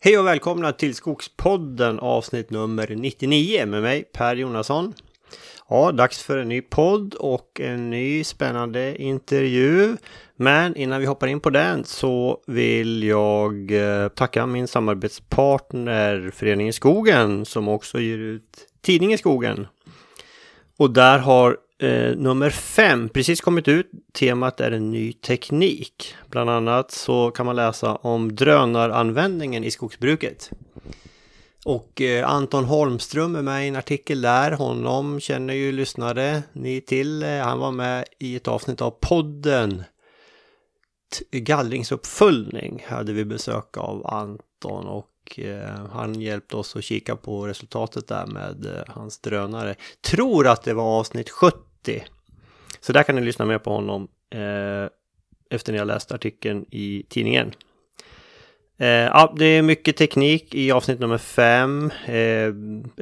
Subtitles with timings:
[0.00, 4.94] Hej och välkomna till Skogspodden avsnitt nummer 99 med mig Per Jonasson.
[5.68, 9.96] Ja, dags för en ny podd och en ny spännande intervju.
[10.36, 16.72] Men innan vi hoppar in på den så vill jag eh, tacka min samarbetspartner Föreningen
[16.72, 19.66] Skogen som också ger ut tidningen Skogen.
[20.76, 23.90] Och där har eh, nummer fem precis kommit ut.
[24.12, 26.14] Temat är en ny teknik.
[26.30, 30.50] Bland annat så kan man läsa om drönaranvändningen i skogsbruket.
[31.64, 34.50] Och eh, Anton Holmström är med i en artikel där.
[34.50, 37.22] Honom känner ju lyssnare ni till.
[37.22, 39.84] Eh, han var med i ett avsnitt av podden
[41.30, 48.08] Gallringsuppföljning hade vi besök av Anton och eh, han hjälpte oss att kika på resultatet
[48.08, 49.74] där med eh, hans drönare.
[50.00, 51.30] Tror att det var avsnitt
[51.88, 52.04] 70
[52.80, 54.90] så där kan ni lyssna mer på honom eh,
[55.50, 57.54] efter ni har läst artikeln i tidningen.
[58.78, 61.90] Eh, ja, det är mycket teknik i avsnitt nummer fem.
[62.06, 62.52] Eh,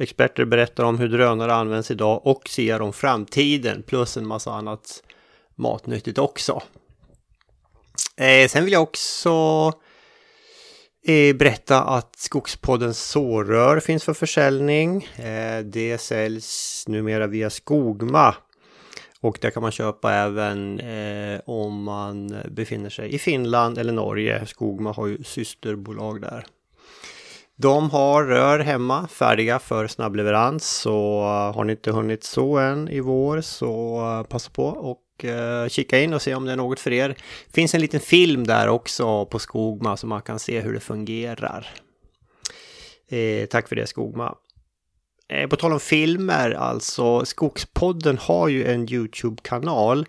[0.03, 5.03] experter berättar om hur drönare används idag och ser om framtiden plus en massa annat
[5.55, 6.61] matnyttigt också.
[8.17, 9.31] Eh, sen vill jag också
[11.07, 15.03] eh, berätta att Skogspoddens sårrör finns för försäljning.
[15.03, 18.35] Eh, det säljs numera via Skogma
[19.21, 24.45] och det kan man köpa även eh, om man befinner sig i Finland eller Norge.
[24.45, 26.45] Skogma har ju systerbolag där.
[27.59, 32.89] De har rör hemma färdiga för snabbleverans så eh, har ni inte hunnit så än
[32.89, 36.55] i vår så eh, passa på och eh, kika in och se om det är
[36.55, 37.15] något för er.
[37.53, 41.67] finns en liten film där också på Skogma så man kan se hur det fungerar.
[43.09, 44.35] Eh, tack för det Skogma.
[45.29, 50.05] Eh, på tal om filmer, alltså Skogspodden har ju en YouTube-kanal.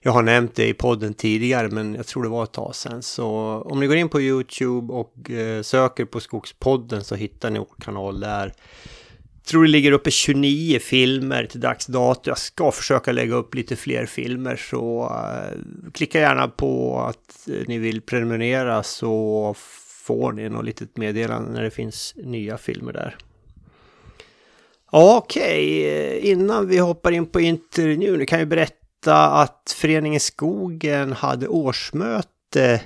[0.00, 3.02] Jag har nämnt det i podden tidigare, men jag tror det var ett tag sedan.
[3.02, 3.26] Så
[3.66, 7.74] om ni går in på YouTube och eh, söker på Skogspodden så hittar ni vår
[7.80, 8.52] kanal där.
[9.34, 12.30] Jag tror det ligger uppe 29 filmer till dags dato.
[12.30, 15.58] Jag ska försöka lägga upp lite fler filmer så eh,
[15.92, 19.54] klicka gärna på att ni vill prenumerera så
[20.04, 23.16] får ni något litet meddelande när det finns nya filmer där.
[24.94, 26.18] Okej, okay.
[26.18, 32.80] innan vi hoppar in på intervjun kan jag berätta att Föreningen Skogen hade årsmöte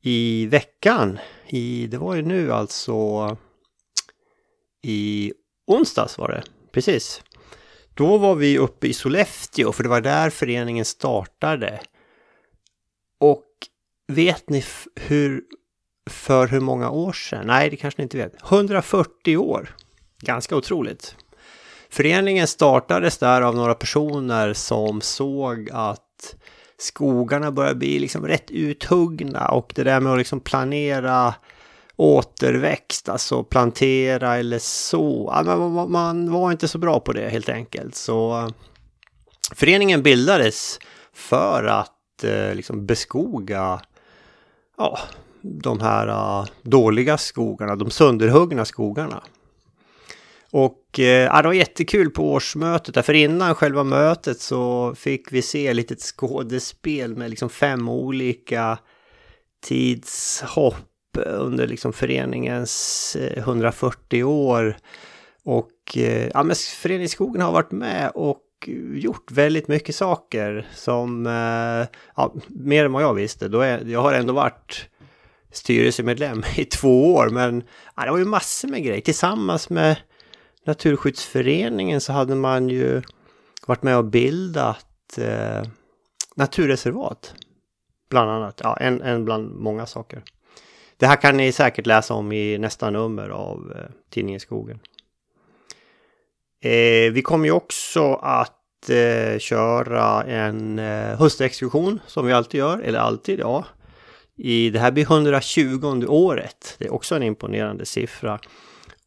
[0.00, 1.18] i veckan.
[1.48, 3.36] I, det var ju nu alltså
[4.82, 5.32] i
[5.66, 7.22] onsdags var det, precis.
[7.94, 11.80] Då var vi uppe i Sollefteå för det var där föreningen startade.
[13.18, 13.46] Och
[14.08, 14.64] vet ni
[14.96, 15.42] hur,
[16.10, 17.46] för hur många år sedan?
[17.46, 18.42] Nej, det kanske ni inte vet.
[18.42, 19.76] 140 år.
[20.20, 21.16] Ganska otroligt.
[21.92, 26.36] Föreningen startades där av några personer som såg att
[26.78, 31.34] skogarna börjar bli liksom rätt uthuggna och det där med att liksom planera
[31.96, 35.32] återväxt, alltså plantera eller så.
[35.88, 37.94] Man var inte så bra på det helt enkelt.
[37.94, 38.50] Så
[39.54, 40.78] föreningen bildades
[41.12, 43.80] för att eh, liksom beskoga
[44.78, 44.98] ja,
[45.42, 49.22] de här ah, dåliga skogarna, de sönderhuggna skogarna.
[50.52, 55.42] Och eh, ja, det var jättekul på årsmötet, för innan själva mötet så fick vi
[55.42, 58.78] se ett litet skådespel med liksom fem olika
[59.64, 64.76] tidshopp under liksom föreningens eh, 140 år.
[65.44, 68.42] Och eh, ja, men Föreningsskogen har varit med och
[68.94, 71.26] gjort väldigt mycket saker som,
[72.16, 73.48] ja, mer än vad jag visste.
[73.48, 74.88] Då är, jag har ändå varit
[75.52, 77.62] styrelsemedlem i två år, men
[77.96, 79.96] ja, det var ju massor med grejer tillsammans med
[80.64, 83.02] Naturskyddsföreningen så hade man ju
[83.66, 85.62] varit med och bildat eh,
[86.34, 87.34] naturreservat.
[88.10, 90.22] Bland annat, ja en, en bland många saker.
[90.96, 94.78] Det här kan ni säkert läsa om i nästa nummer av eh, tidningen Skogen.
[96.60, 102.78] Eh, vi kommer ju också att eh, köra en eh, höstexkursion som vi alltid gör,
[102.78, 103.64] eller alltid, ja.
[104.36, 106.74] I, det här blir 120 året.
[106.78, 108.38] Det är också en imponerande siffra.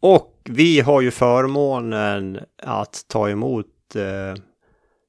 [0.08, 4.42] Och vi har ju förmånen att ta emot eh,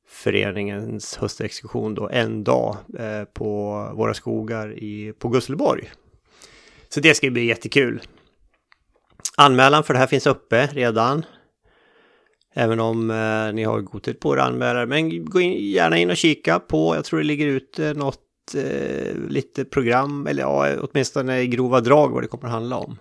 [0.08, 5.90] föreningens höstexkursion då en dag eh, på våra skogar i, på Gusselborg.
[6.88, 8.02] Så det ska bli jättekul.
[9.36, 11.24] Anmälan för det här finns uppe redan.
[12.54, 16.10] Även om eh, ni har god tid på er anmäla Men gå in, gärna in
[16.10, 21.40] och kika på, jag tror det ligger ute något eh, lite program, eller ja, åtminstone
[21.40, 22.98] i grova drag vad det kommer att handla om.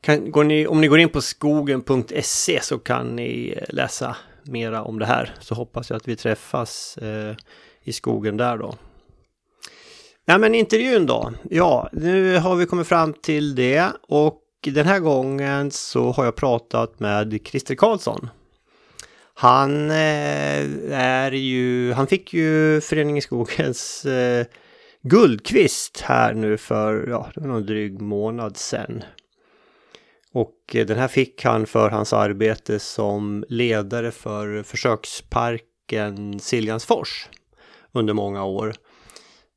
[0.00, 4.82] Kan, går ni, om ni går in på skogen.se så kan ni eh, läsa mera
[4.82, 5.34] om det här.
[5.40, 7.36] Så hoppas jag att vi träffas eh,
[7.82, 8.74] i skogen där då.
[10.24, 11.32] Nej men intervjun då.
[11.50, 16.36] Ja, nu har vi kommit fram till det och den här gången så har jag
[16.36, 18.28] pratat med Christer Karlsson.
[19.34, 24.46] Han eh, är ju, han fick ju Föreningen Skogens eh,
[25.02, 29.04] guldkvist här nu för, ja, det var någon dryg månad sedan.
[30.34, 37.28] Och eh, den här fick han för hans arbete som ledare för försöksparken Siljansfors
[37.92, 38.74] under många år.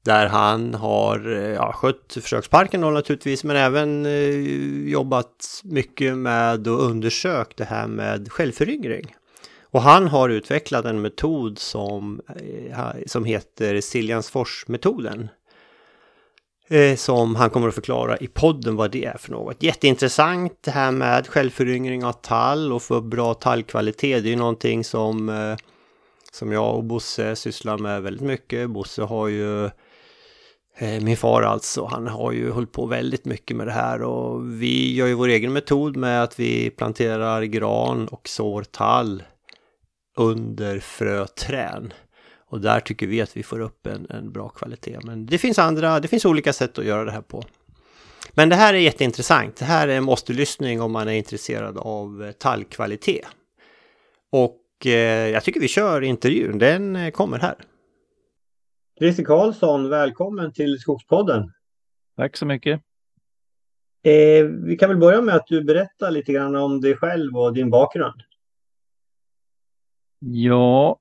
[0.05, 6.67] Där han har eh, ja, skött försöksparken då naturligtvis men även eh, jobbat mycket med
[6.67, 9.15] och undersökt det här med självföryngring.
[9.61, 12.21] Och han har utvecklat en metod som,
[12.69, 15.29] eh, som heter Siljansfors-metoden.
[16.67, 19.63] Eh, som han kommer att förklara i podden vad det är för något.
[19.63, 24.23] Jätteintressant det här med självföryngring av tall och få bra tallkvalitet.
[24.23, 25.55] Det är ju någonting som, eh,
[26.31, 28.69] som jag och Bosse sysslar med väldigt mycket.
[28.69, 29.65] Bosse har ju
[30.77, 34.61] eh, min far alltså, han har ju hållit på väldigt mycket med det här och
[34.61, 39.23] vi gör ju vår egen metod med att vi planterar gran och sår tall
[40.17, 41.93] under fröträn.
[42.53, 44.99] Och där tycker vi att vi får upp en, en bra kvalitet.
[45.03, 47.43] Men det finns andra, det finns olika sätt att göra det här på.
[48.31, 49.55] Men det här är jätteintressant.
[49.55, 53.25] Det här är en måste-lyssning om man är intresserad av tallkvalitet.
[54.31, 57.55] Och eh, jag tycker vi kör intervjun, den eh, kommer här.
[58.99, 61.51] Christer Karlsson, välkommen till Skogspodden.
[62.15, 62.81] Tack så mycket.
[64.03, 67.53] Eh, vi kan väl börja med att du berättar lite grann om dig själv och
[67.53, 68.21] din bakgrund.
[70.19, 70.99] Ja,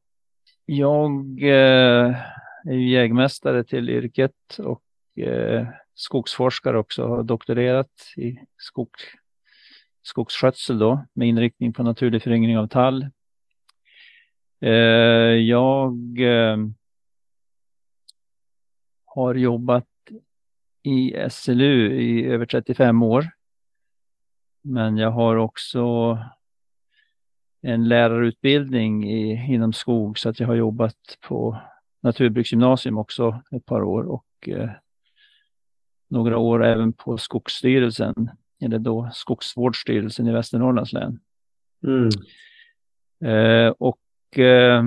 [0.64, 2.16] jag eh,
[2.64, 4.82] är ju jägmästare till yrket och
[5.18, 7.06] eh, skogsforskare också.
[7.06, 8.90] Har doktorerat i skog,
[10.02, 13.06] skogsskötsel då med inriktning på naturlig föryngring av tall.
[14.60, 14.70] Eh,
[15.38, 16.56] jag eh,
[19.04, 19.86] har jobbat
[20.82, 23.30] i SLU i över 35 år.
[24.62, 26.18] Men jag har också
[27.62, 31.58] en lärarutbildning i, inom skog så att jag har jobbat på
[32.00, 34.70] naturbruksgymnasium också ett par år och eh,
[36.08, 38.30] några år även på Skogsstyrelsen,
[38.62, 41.20] eller då Skogsvårdsstyrelsen i Västernorrlands län.
[41.86, 42.08] Mm.
[43.24, 44.84] Eh, och eh,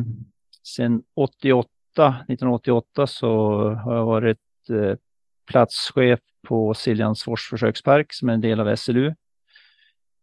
[0.63, 3.29] sen 88, 1988 så
[3.69, 4.39] har jag varit
[4.69, 4.97] eh,
[5.45, 9.13] platschef på Siljansfors försökspark som är en del av SLU.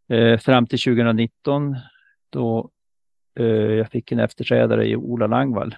[0.09, 1.75] Eh, fram till 2019
[2.33, 2.69] då
[3.39, 5.75] eh, jag fick en efterträdare i Ola Langvall.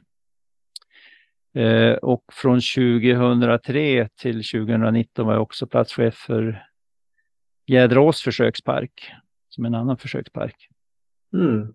[1.54, 6.66] Eh, och från 2003 till 2019 var jag också platschef för
[7.68, 9.12] Jäderås försökspark,
[9.50, 10.70] som en annan försökspark.
[11.34, 11.74] Mm.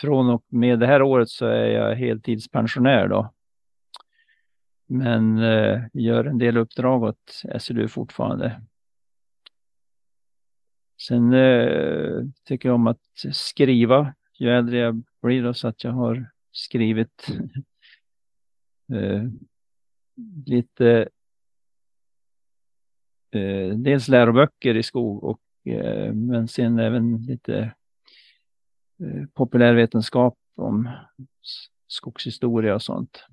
[0.00, 3.32] Från och med det här året så är jag heltidspensionär då.
[4.86, 8.62] Men eh, gör en del uppdrag åt SLU fortfarande.
[11.00, 13.00] Sen eh, tycker jag om att
[13.32, 14.14] skriva.
[14.38, 17.26] Ju äldre jag blir då, så att jag har skrivit
[18.92, 19.24] eh,
[20.46, 21.08] lite
[23.30, 25.40] eh, dels läroböcker i skog och
[25.72, 27.58] eh, men sen även lite
[29.00, 30.90] eh, populärvetenskap om
[31.88, 33.24] skogshistoria och sånt.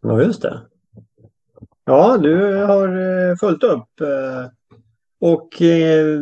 [0.00, 0.60] Ja, just det.
[1.84, 4.50] Ja, du har eh, följt upp eh,
[5.18, 6.20] och Eh,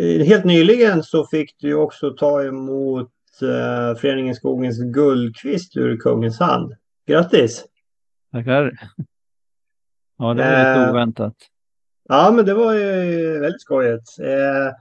[0.00, 3.10] helt nyligen så fick du också ta emot
[3.42, 6.74] eh, Föreningen Skogens guldkvist ur kungens hand.
[7.06, 7.64] Grattis!
[8.32, 8.72] Tackar!
[10.18, 11.34] Ja, det var lite eh, oväntat.
[12.08, 14.18] Ja, men det var ju väldigt skojigt.
[14.20, 14.72] Eh,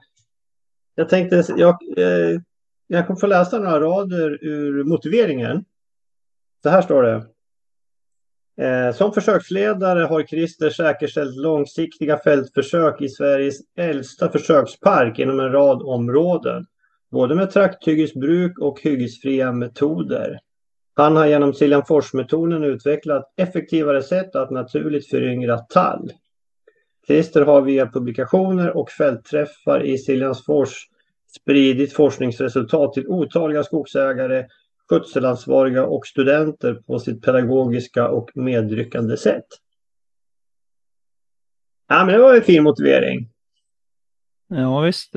[0.96, 2.40] jag tänkte, jag, eh,
[2.88, 5.66] jag kommer få läsa några rader ur motiveringen.
[6.64, 7.26] Så här står det.
[8.58, 15.82] Eh, som försöksledare har Christer säkerställt långsiktiga fältförsök i Sveriges äldsta försökspark inom en rad
[15.84, 16.66] områden,
[17.12, 20.40] både med trakthyggesbruk och hyggesfria metoder.
[20.96, 26.12] Han har genom Siljanforsmetoden utvecklat effektivare sätt att naturligt föryngra tall.
[27.08, 30.88] Christer har via publikationer och fältträffar i Siljansfors
[31.42, 34.46] spridit forskningsresultat till otaliga skogsägare
[34.94, 39.46] skötselansvariga och studenter på sitt pedagogiska och medryckande sätt.
[41.88, 43.30] Ja, men det var en fin motivering.
[44.48, 45.14] Ja, visst.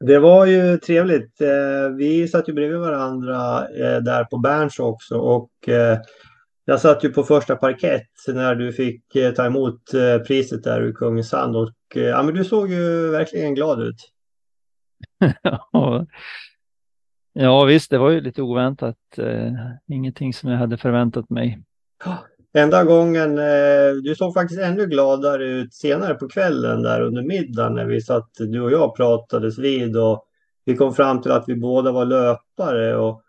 [0.00, 1.40] Det var ju trevligt.
[1.40, 5.98] Eh, vi satt ju bredvid varandra eh, där på Berns också och eh,
[6.64, 9.02] jag satt ju på första parkett när du fick
[9.36, 9.80] ta emot
[10.26, 13.96] priset där ur Kungens Sand och ja, men du såg ju verkligen glad ut.
[15.72, 16.06] ja,
[17.36, 18.96] Ja visst, det var ju lite oväntat.
[19.16, 19.52] Eh,
[19.86, 21.58] ingenting som jag hade förväntat mig.
[22.56, 27.74] Enda gången, eh, du såg faktiskt ännu gladare ut senare på kvällen där under middagen
[27.74, 30.24] när vi satt, du och jag pratades vid och
[30.64, 33.22] vi kom fram till att vi båda var löpare och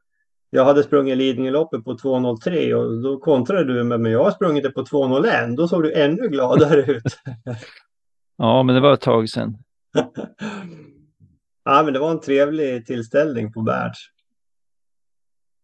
[0.50, 4.63] jag hade sprungit Lidingöloppet på 2.03 och då kontrade du med men jag har sprungit
[4.63, 5.55] det på 2.01.
[5.55, 7.17] Då såg du ännu gladare ut.
[8.38, 9.57] ja, men det var ett tag sedan.
[11.65, 14.10] ja, men det var en trevlig tillställning på Berns.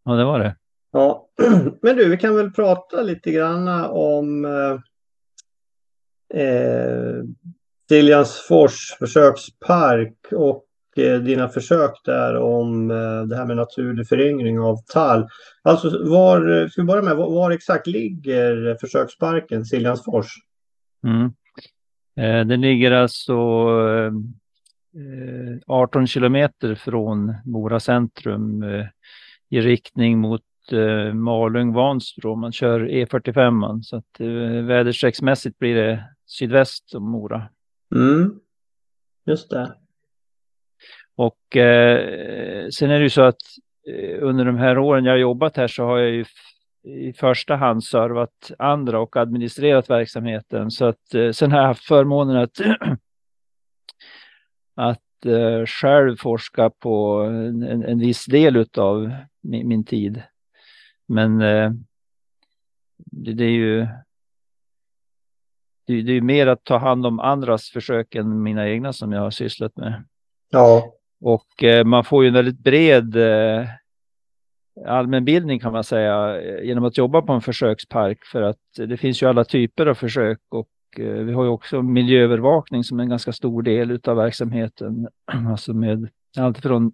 [0.06, 0.56] Ja, det var det.
[0.92, 1.28] Ja,
[1.82, 4.46] men du, vi kan väl prata lite grann om
[6.34, 7.24] eh,
[7.90, 10.66] Siljansfors försökspark och
[10.98, 15.28] eh, dina försök där om eh, det här med naturlig föryngring av tall.
[15.62, 20.28] Alltså var, ska vi börja med, var, var exakt ligger försöksparken Siljansfors?
[21.04, 21.34] Mm.
[22.18, 23.36] Eh, den ligger alltså
[25.68, 28.64] 18 kilometer från Mora centrum
[29.50, 32.36] i riktning mot eh, Malung, Vansbro.
[32.36, 33.82] Man kör E45.
[33.82, 37.50] Så att eh, väderstrecksmässigt blir det sydväst om Mora.
[37.96, 38.40] Mm.
[39.26, 39.76] Just det.
[41.16, 43.42] Och eh, sen är det ju så att
[43.88, 46.26] eh, under de här åren jag har jobbat här så har jag ju
[46.84, 50.72] i första hand servat andra och administrerat verksamheten.
[50.72, 52.60] Så att eh, sen har jag haft förmånen att,
[54.76, 59.12] att eh, själv forska på en, en viss del av
[59.42, 60.24] min, min tid.
[61.08, 61.72] Men eh,
[62.98, 63.88] det, det, är ju
[65.86, 69.22] det, det är mer att ta hand om andras försök än mina egna som jag
[69.22, 70.04] har sysslat med.
[70.50, 70.94] Ja.
[71.22, 73.68] Och eh, man får ju en väldigt bred eh,
[74.86, 79.28] allmänbildning kan man säga genom att jobba på en försökspark för att det finns ju
[79.28, 80.68] alla typer av försök och
[81.00, 85.08] Eh, vi har ju också miljöövervakning som är en ganska stor del av verksamheten.
[85.48, 86.94] Alltså med allt från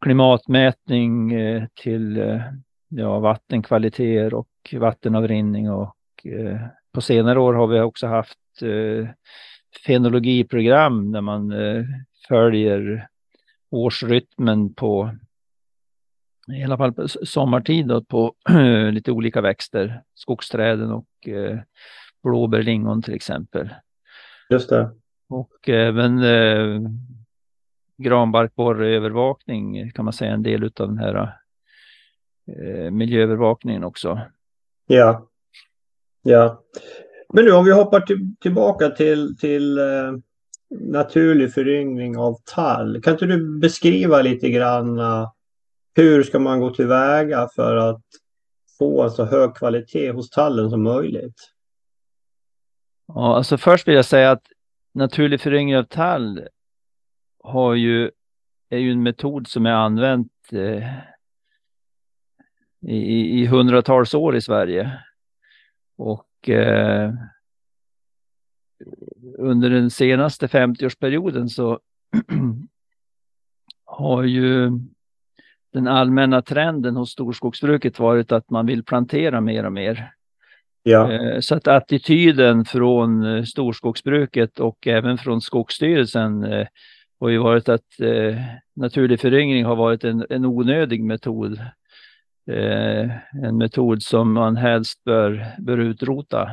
[0.00, 2.40] klimatmätning eh, till eh,
[2.88, 6.60] ja, vattenkvaliteter och vattenavrinning och eh,
[6.92, 8.38] på senare år har vi också haft
[9.86, 11.52] fenologiprogram där man
[12.28, 13.08] följer
[13.70, 15.16] årsrytmen på
[16.52, 18.34] i alla fall på sommartid då, på
[18.92, 21.06] lite olika växter, skogsträden och
[22.22, 23.74] blåbär, lingon till exempel.
[24.50, 24.90] Just det.
[25.28, 26.22] Och även
[27.98, 31.32] granbarkborreövervakning kan man säga en del av den här
[32.46, 34.20] eh, miljöövervakningen också.
[34.86, 35.28] Ja.
[36.22, 36.62] Ja.
[37.32, 40.12] Men nu om vi hoppar till, tillbaka till, till eh,
[40.70, 43.02] naturlig föryngring av tall.
[43.02, 45.28] Kan inte du beskriva lite grann uh,
[45.96, 48.02] hur ska man gå tillväga för att
[48.78, 51.52] få så hög kvalitet hos tallen som möjligt?
[53.06, 54.42] Ja, alltså först vill jag säga att
[54.94, 56.48] naturlig föryngring av tall
[57.44, 58.10] har ju,
[58.68, 60.92] är ju en metod som är använt eh,
[62.80, 65.02] i, i hundratals år i Sverige.
[65.96, 67.12] Och eh,
[69.38, 71.80] under den senaste 50-årsperioden så
[73.84, 74.70] har ju
[75.76, 80.12] den allmänna trenden hos storskogsbruket varit att man vill plantera mer och mer.
[80.82, 81.12] Ja.
[81.12, 86.66] Eh, så att attityden från eh, storskogsbruket och även från Skogsstyrelsen eh,
[87.20, 87.82] har ju varit att
[88.76, 91.60] naturlig föryngring har varit en, en onödig metod.
[93.42, 96.50] En metod som man helst bör, bör utrota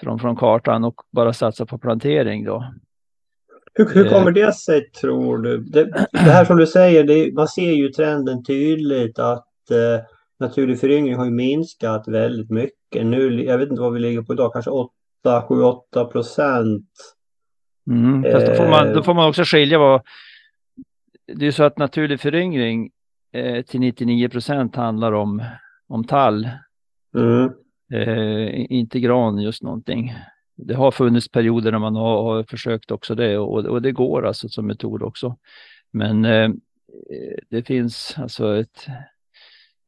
[0.00, 2.74] från, från kartan och bara satsa på plantering då.
[3.76, 5.58] Hur, hur kommer det sig tror du?
[5.58, 10.04] Det, det här som du säger, det, man ser ju trenden tydligt att eh,
[10.40, 13.06] naturlig föryngring har minskat väldigt mycket.
[13.06, 14.92] Nu, jag vet inte vad vi ligger på idag, kanske 8,
[15.48, 16.90] 7, 8 procent
[17.90, 20.02] Mm, fast då får, man, då får man också skilja vad...
[21.34, 22.90] Det är så att naturlig föryngring
[23.32, 25.42] eh, till 99 procent handlar om,
[25.88, 26.48] om tall.
[27.14, 27.50] Mm.
[27.92, 30.14] Eh, inte gran just någonting.
[30.56, 34.26] Det har funnits perioder när man har, har försökt också det och, och, det går
[34.26, 35.36] alltså som metod också.
[35.92, 36.50] Men eh,
[37.50, 38.86] det finns alltså ett,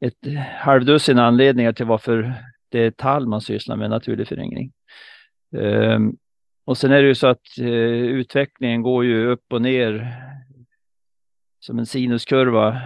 [0.00, 2.34] ett halvdussin anledningar till varför
[2.68, 4.72] det är tall man sysslar med naturlig föryngring.
[5.56, 5.98] Eh,
[6.64, 10.14] och sen är det ju så att eh, utvecklingen går ju upp och ner
[11.60, 12.80] som en sinuskurva.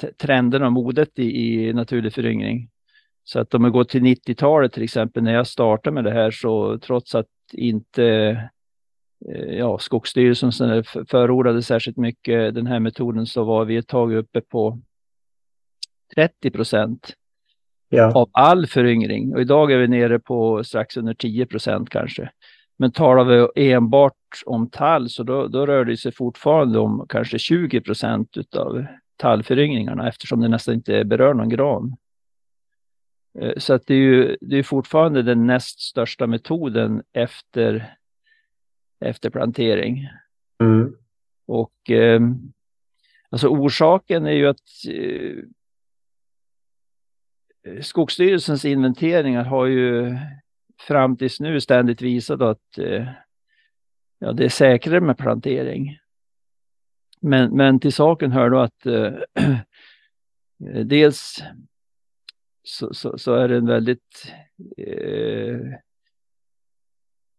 [0.00, 2.70] T trenderna och modet i, i naturlig föryngring.
[3.28, 6.30] Så att om vi går till 90-talet till exempel när jag startade med det här
[6.30, 8.04] så trots att inte
[9.28, 14.40] eh, ja, Skogsstyrelsen förordade särskilt mycket den här metoden så var vi ett tag uppe
[14.40, 14.78] på
[16.14, 17.12] 30 procent
[17.88, 18.12] ja.
[18.12, 19.34] av all föryngring.
[19.34, 22.30] Och idag är vi nere på strax under 10 procent kanske.
[22.76, 24.12] Men talar vi enbart
[24.46, 28.84] om tall så då, då rör det sig fortfarande om kanske 20 procent av
[29.16, 31.96] tallföryngringarna eftersom det nästan inte berör någon gran.
[33.40, 37.96] Eh, så att det är ju det är fortfarande den näst största metoden efter,
[39.00, 40.08] efter plantering.
[40.60, 40.96] Mm.
[41.46, 42.20] Och eh,
[43.30, 45.42] alltså orsaken är ju att eh,
[47.80, 50.16] Skogsstyrelsens inventeringar har ju
[50.78, 53.08] fram tills nu ständigt visat att eh,
[54.18, 55.98] ja, det är säkrare med plantering.
[57.20, 59.12] Men, men till saken hör då att eh,
[60.84, 61.42] dels
[62.68, 64.32] så, så, så, är det en väldigt
[64.76, 65.60] eh,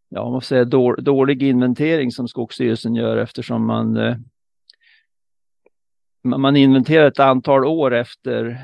[0.10, 0.66] ja, man får säga
[1.02, 4.18] dålig inventering som Skogsstyrelsen gör eftersom man eh,
[6.36, 8.60] man inventerar ett antal år efter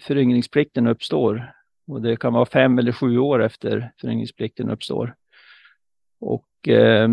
[0.00, 1.52] föryngringsplikten uppstår.
[1.86, 5.14] Och det kan vara fem eller sju år efter föryngringsplikten uppstår.
[6.20, 7.08] Och eh,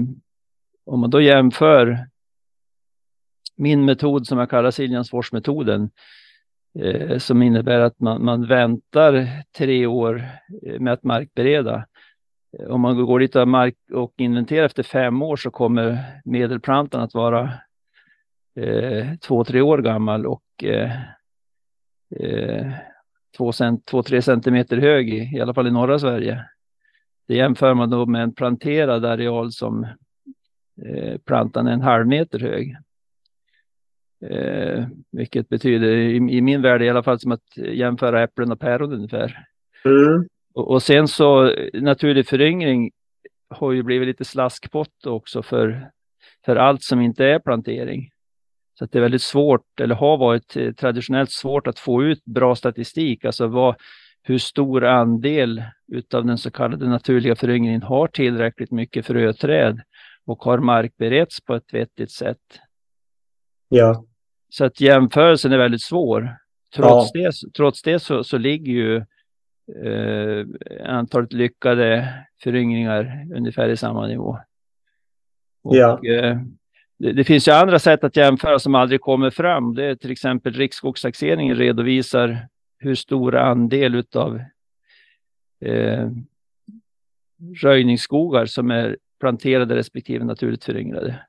[0.85, 2.07] om man då jämför
[3.55, 5.89] min metod som jag kallar Siljansforsmetoden
[6.79, 9.27] eh, som innebär att man, man väntar
[9.57, 10.23] tre år
[10.65, 11.85] eh, med att markbereda.
[12.59, 17.01] Eh, om man går dit och, mark och inventerar efter fem år så kommer medelplantan
[17.01, 17.53] att vara
[18.59, 20.91] eh, två, tre år gammal och eh,
[22.19, 22.71] eh,
[23.37, 26.45] två, cent, två, tre centimeter hög, i, i alla fall i norra Sverige.
[27.27, 29.83] Det jämför man då med en planterad areal som
[30.85, 32.77] eh, plantan är en halv meter hög.
[34.29, 38.59] Eh, vilket betyder i, i, min värld i alla fall som att jämföra äpplen och
[38.59, 39.45] päron ungefär.
[39.85, 40.27] Mm.
[40.53, 42.91] Och, och, sen så naturlig föryngring
[43.49, 45.89] har ju blivit lite slaskpott också för,
[46.45, 48.09] för allt som inte är plantering.
[48.79, 52.55] Så det är väldigt svårt, eller har varit eh, traditionellt svårt att få ut bra
[52.55, 53.75] statistik, alltså vad,
[54.23, 59.81] hur stor andel utav den så kallade naturliga föryngringen har tillräckligt mycket fröträd
[60.25, 62.59] och har markberetts på ett vettigt sätt.
[63.69, 64.05] Ja.
[64.57, 66.37] Så att jämförelsen är väldigt svår.
[66.75, 67.21] Trots ja.
[67.21, 68.95] det, trots det så, så ligger ju
[69.85, 70.45] eh,
[70.85, 72.13] antalet lyckade
[72.43, 74.39] föryngringar ungefär i samma nivå.
[75.63, 75.99] Och, ja.
[76.05, 76.37] eh,
[76.97, 79.75] det, det, finns ju andra sätt att jämföra som aldrig kommer fram.
[79.75, 84.41] Det är till exempel Riksskogstaxeringen redovisar hur stor andel av
[85.65, 86.09] eh,
[87.61, 91.25] röjningsskogar som är planterade respektive naturligt föryngrade.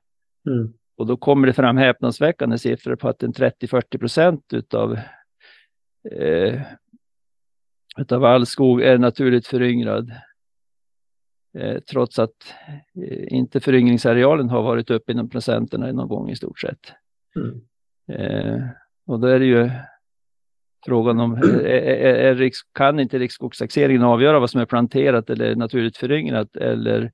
[0.47, 0.73] Mm.
[0.97, 4.99] Och då kommer det fram häpnadsväckande siffror på att en 30-40 procent utav,
[6.11, 6.61] eh,
[7.97, 10.11] utav all skog är naturligt föryngrad.
[11.57, 12.53] Eh, trots att
[13.03, 16.91] eh, inte föryngringsarealen har varit uppe inom procenterna någon gång i stort sett.
[17.35, 17.61] Mm.
[18.11, 18.63] Eh,
[19.07, 19.69] och då är det ju
[20.85, 25.97] frågan om, är, är, är kan inte riksskogstaxeringen avgöra vad som är planterat eller naturligt
[25.97, 27.11] föryngrat eller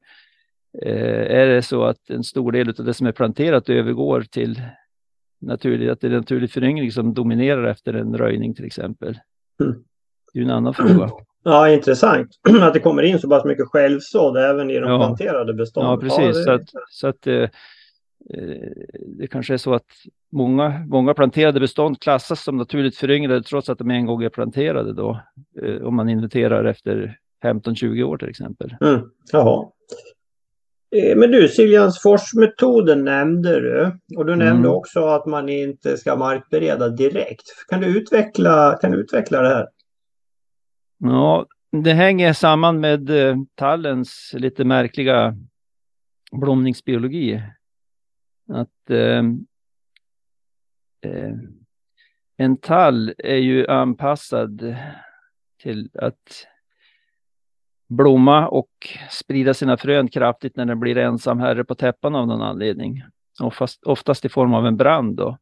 [0.82, 4.62] är det så att en stor del av det som är planterat övergår till
[5.42, 9.20] naturligt, att det är naturlig föryngring som dominerar efter en röjning till exempel.
[9.62, 9.84] Mm.
[10.34, 11.10] Det är en annan fråga.
[11.44, 12.30] Ja, intressant
[12.62, 14.98] att det kommer in så pass mycket självsådd även i de ja.
[14.98, 15.92] planterade bestånden.
[15.92, 16.20] Ja, precis.
[16.20, 16.44] Ja, det...
[16.44, 17.50] Så att, så att eh, eh,
[19.08, 19.88] det kanske är så att
[20.32, 24.94] många, många planterade bestånd klassas som naturligt föryngrade trots att de en gång är planterade
[24.94, 25.20] då.
[25.62, 28.76] Eh, om man inventerar efter 15-20 år till exempel.
[28.82, 29.02] Mm.
[29.32, 29.70] Jaha.
[30.94, 34.72] Eh, men du, Siljansforsmetoden nämnde du och du nämnde mm.
[34.72, 37.68] också att man inte ska markbereda direkt.
[37.70, 39.68] Kan du utveckla, kan du utveckla det här?
[40.98, 45.36] Ja, det hänger samman med eh, tallens lite märkliga
[46.32, 47.42] blomningsbiologi.
[48.50, 49.24] Att eh,
[51.06, 51.34] eh,
[52.38, 54.76] en tall är ju anpassad
[55.62, 56.48] till att
[57.94, 58.70] blomma och
[59.10, 63.04] sprida sina frön kraftigt när den blir ensam herre på täppan av någon anledning.
[63.42, 65.16] Oftast, oftast i form av en brand.
[65.18, 65.38] Då.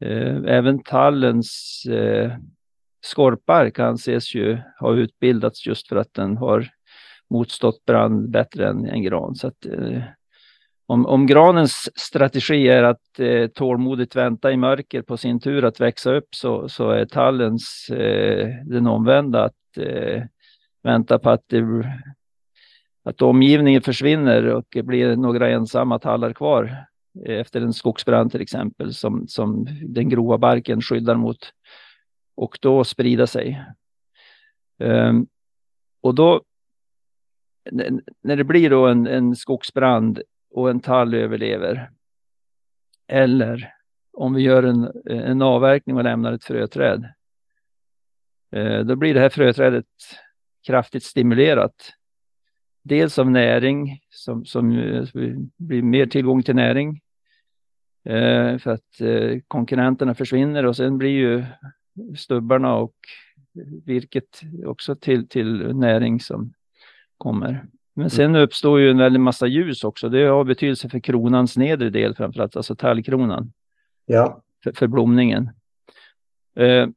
[0.00, 2.32] Eh, även tallens eh,
[3.04, 6.68] skorpar anses ju ha utbildats just för att den har
[7.30, 9.34] motstått brand bättre än en gran.
[9.34, 10.02] Så att, eh,
[10.86, 15.80] om, om, granens strategi är att eh, tålmodigt vänta i mörker på sin tur att
[15.80, 20.22] växa upp så, så är tallens eh, den omvända att eh,
[20.84, 21.64] vänta på att, det,
[23.04, 26.86] att omgivningen försvinner och det blir några ensamma tallar kvar
[27.26, 31.52] eh, efter en skogsbrand till exempel som, som den grova barken skyddar mot
[32.36, 33.64] och då sprida sig.
[34.78, 35.26] Um,
[36.00, 36.42] och då
[38.22, 41.90] när det blir då en, en skogsbrand och en tall överlever.
[43.06, 43.72] Eller
[44.12, 47.08] om vi gör en, en avverkning och lämnar ett fröträd.
[48.52, 49.86] Eh, då blir det här fröträdet
[50.66, 51.74] kraftigt stimulerat.
[52.82, 54.70] Dels av näring som, som
[55.56, 57.00] blir mer tillgång till näring.
[58.04, 61.44] Eh, för att eh, konkurrenterna försvinner och sen blir ju
[62.16, 62.94] stubbarna och
[63.84, 66.52] virket också till, till näring som
[67.18, 67.64] kommer.
[67.94, 70.08] Men sen uppstår ju en väldig massa ljus också.
[70.08, 73.52] Det har betydelse för kronans nedre del framförallt, alltså tallkronan.
[74.06, 74.42] Ja.
[74.64, 75.50] För, för blomningen.
[76.56, 76.88] Eh,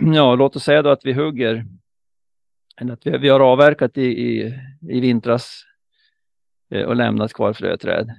[0.14, 1.66] ja, låt oss säga då att vi hugger,
[2.80, 4.58] eller att vi, vi har avverkat i, i,
[4.88, 5.64] i vintras
[6.70, 8.10] eh, och lämnat kvar fröträd.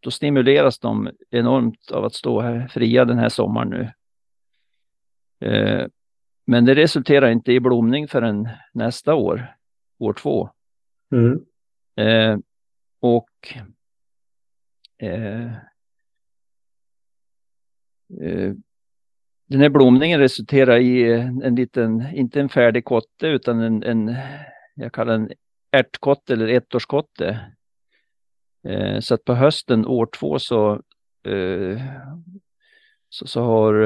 [0.00, 3.90] Då stimuleras de enormt av att stå här fria den här sommaren nu.
[5.48, 5.86] Eh,
[6.44, 9.54] men det resulterar inte i blomning förrän nästa år,
[9.98, 10.50] år två.
[11.12, 11.44] Mm.
[11.96, 12.38] Eh,
[13.00, 13.54] och
[14.98, 15.52] eh,
[18.20, 18.52] eh,
[19.46, 24.16] den här blomningen resulterar i en liten, inte en färdig kotte utan en, en
[24.74, 25.30] jag kallar den
[25.70, 27.40] ärtkotte eller ettårskotte.
[28.68, 30.72] Eh, så att på hösten år två så,
[31.24, 31.82] eh,
[33.08, 33.84] så, så, har,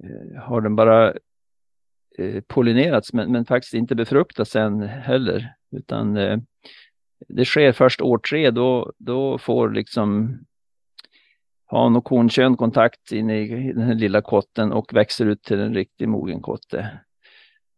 [0.00, 1.14] eh, har den bara
[2.18, 5.54] eh, pollinerats men, men faktiskt inte befruktats än heller.
[5.70, 6.38] Utan eh,
[7.28, 10.38] det sker först år tre, då, då får liksom
[11.78, 15.74] han och kornkön kontakt in i den här lilla kotten och växer ut till en
[15.74, 17.00] riktig mogen kotte.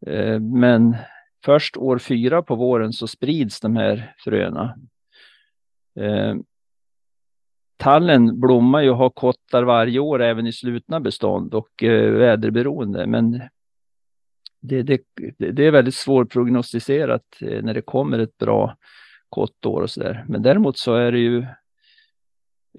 [0.07, 0.97] Eh, men
[1.45, 4.77] först år fyra på våren så sprids de här fröna.
[6.01, 6.35] Eh,
[7.77, 13.07] tallen blommar ju och har kottar varje år även i slutna bestånd och eh, väderberoende.
[13.07, 13.43] Men
[14.61, 15.03] det, det,
[15.37, 18.77] det är väldigt svårprognostiserat när det kommer ett bra
[19.29, 20.25] kottår och så där.
[20.29, 21.47] Men däremot så är det ju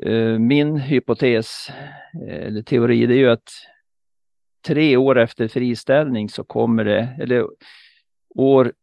[0.03, 1.69] Eh, min hypotes
[2.27, 3.49] eh, eller teori det är ju att
[4.65, 7.47] tre år efter friställning så kommer det, eller
[8.35, 8.73] år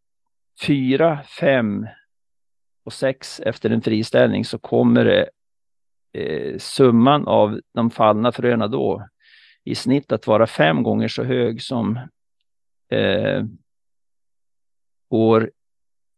[0.67, 1.87] fyra, fem
[2.85, 5.31] och sex efter en friställning så kommer det
[6.13, 9.09] eh, summan av de fallna fröna då
[9.65, 11.99] i snitt att vara fem gånger så hög som
[12.89, 13.45] eh,
[15.09, 15.51] år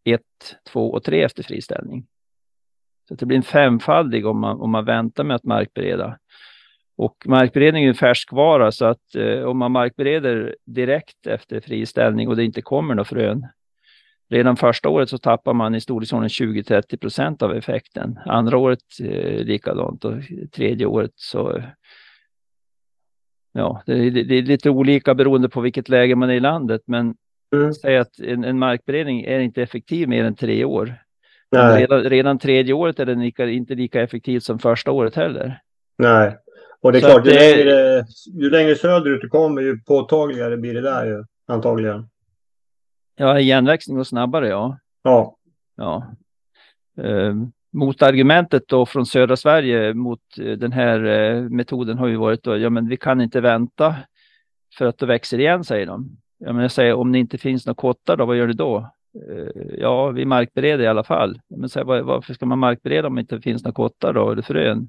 [0.04, 2.06] ett, två och tre efter friställning.
[3.08, 6.18] Så det blir en femfaldig om man, om man väntar med att markbereda.
[6.96, 12.36] Och markberedning är en färskvara så att eh, om man markbereder direkt efter friställning och
[12.36, 13.46] det inte kommer några frön.
[14.30, 18.18] Redan första året så tappar man i storleksordningen 20-30 procent av effekten.
[18.26, 20.14] Andra året eh, likadant och
[20.52, 21.62] tredje året så
[23.56, 26.82] Ja, det är, det är, lite olika beroende på vilket läge man är i landet,
[26.86, 27.14] men
[27.54, 27.74] mm.
[27.74, 31.03] säg att en, en markberedning är inte effektiv mer än tre år.
[31.54, 35.60] Redan, redan, tredje året är den lika, inte lika effektiv som första året heller.
[35.98, 36.36] Nej,
[36.80, 37.56] och det är så klart, ju, det...
[37.56, 42.08] Längre, ju längre söderut du kommer ju påtagligare blir det där ju, antagligen.
[43.16, 44.78] Ja, igenväxning och snabbare, ja.
[45.02, 45.36] Ja.
[45.76, 46.14] ja.
[47.02, 47.34] Eh,
[47.72, 52.56] motargumentet då från södra Sverige mot eh, den här eh, metoden har ju varit då,
[52.56, 53.96] ja men vi kan inte vänta
[54.78, 56.16] för att det växer igen, säger de.
[56.38, 58.90] Ja, men jag säger om det inte finns några kottar då, vad gör du då?
[59.14, 61.40] Eh, ja, vi markbereder i alla fall.
[61.48, 64.42] Men så här, varför ska man markbereda om det inte finns några kottar då, eller
[64.42, 64.88] frön?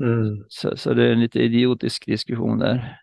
[0.00, 0.44] Mm.
[0.48, 2.98] Så, så, det är en lite idiotisk diskussion där.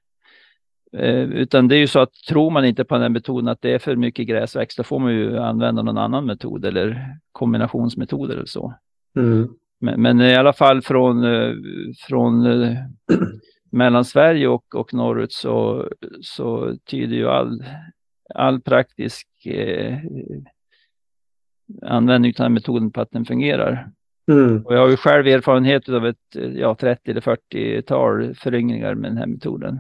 [0.98, 3.74] Eh, utan det är ju så att tror man inte på den metoden att det
[3.74, 8.46] är för mycket gräsväxt, då får man ju använda någon annan metod eller kombinationsmetoder eller
[8.46, 8.74] så.
[9.18, 9.50] Mm.
[9.80, 11.54] Men, men, i alla fall från, eh,
[12.08, 12.78] från eh,
[13.72, 15.88] Mellansverige och, och norrut så,
[16.22, 17.64] så tyder ju all,
[18.36, 19.98] all praktisk eh,
[21.82, 23.92] användning av den metoden på att den fungerar.
[24.32, 24.66] Mm.
[24.66, 26.18] Och jag har ju själv erfarenhet av ett
[26.56, 29.80] ja, 30 eller 40-tal föryngringar med den här metoden.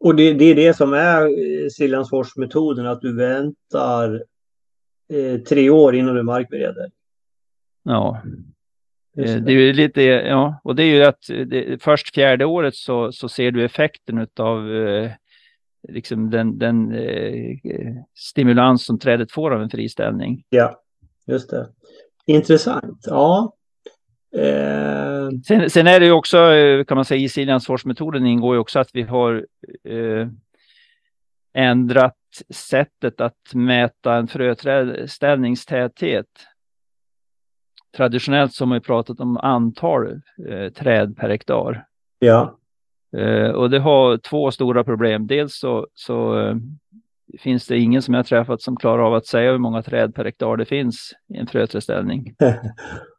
[0.00, 4.24] Och det, det är det som är eh, Siljansforsmetoden, att du väntar
[5.12, 6.90] eh, tre år innan du markbereder?
[7.82, 8.22] Ja.
[9.14, 9.32] Det.
[9.32, 13.12] Eh, det är lite, ja, och det är ju att det, först fjärde året så,
[13.12, 15.10] så ser du effekten av eh,
[15.88, 17.56] liksom den, den eh,
[18.14, 20.44] stimulans som trädet får av en friställning.
[20.48, 20.82] Ja,
[21.26, 21.68] just det.
[22.26, 23.04] Intressant.
[23.06, 23.54] Ja.
[24.36, 25.28] Eh...
[25.46, 28.78] Sen, sen, är det ju också, eh, kan man säga, i Siljansforsmetoden ingår ju också
[28.78, 29.46] att vi har
[29.84, 30.28] eh,
[31.54, 32.14] ändrat
[32.54, 36.26] sättet att mäta en fröställningstäthet.
[37.96, 41.86] Traditionellt så har man ju pratat om antal eh, träd per hektar.
[42.18, 42.58] Ja.
[43.16, 45.26] Uh, och det har två stora problem.
[45.26, 46.56] Dels så, så uh,
[47.38, 50.24] finns det ingen som jag träffat som klarar av att säga hur många träd per
[50.24, 52.34] hektar det finns i en fröträdställning.
[52.42, 52.54] uh,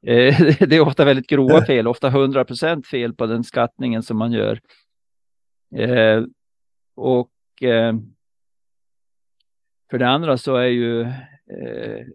[0.60, 4.32] det är ofta väldigt grova fel, ofta 100 procent fel på den skattningen som man
[4.32, 4.60] gör.
[6.96, 7.30] och
[9.92, 11.04] för det andra så är ju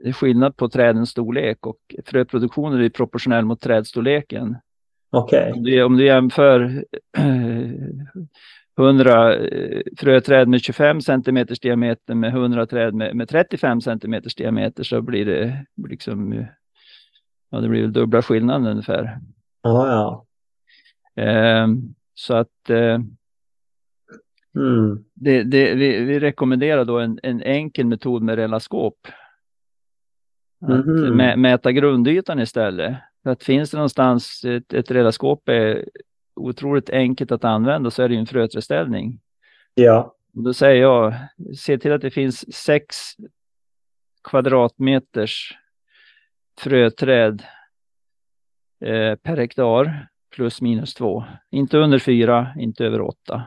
[0.02, 4.56] det är skillnad på trädens storlek och fröproduktionen är proportionell mot trädstorleken.
[5.22, 5.52] Okay.
[5.52, 6.84] Om, du, om du jämför
[8.78, 14.82] 100 eh, fröträd med 25 cm diameter med 100 träd med, med 35 cm diameter
[14.82, 16.46] så blir det liksom,
[17.50, 19.18] ja det blir väl dubbla skillnaden ungefär.
[19.62, 19.88] Ja,
[21.16, 21.22] ja.
[21.22, 21.68] Eh,
[22.14, 22.98] så att eh,
[24.56, 25.04] Mm.
[25.14, 28.96] det, det, vi, vi rekommenderar då en, en enkel metod med relaskop.
[30.66, 31.16] Att Mhm.
[31.16, 32.96] mä, mäta grundytan istället.
[33.24, 35.88] För att finns det någonstans ett, ett relaskop är
[36.36, 39.20] otroligt enkelt att använda så är det ju en fröträdställning.
[39.74, 40.14] Ja.
[40.36, 41.14] Och Då säger jag,
[41.58, 42.96] se till att det finns sex
[44.24, 45.58] kvadratmeters
[46.58, 47.42] fröträd
[48.80, 51.24] eh, per hektar plus minus två.
[51.50, 53.42] Inte under fyra, inte över åtta.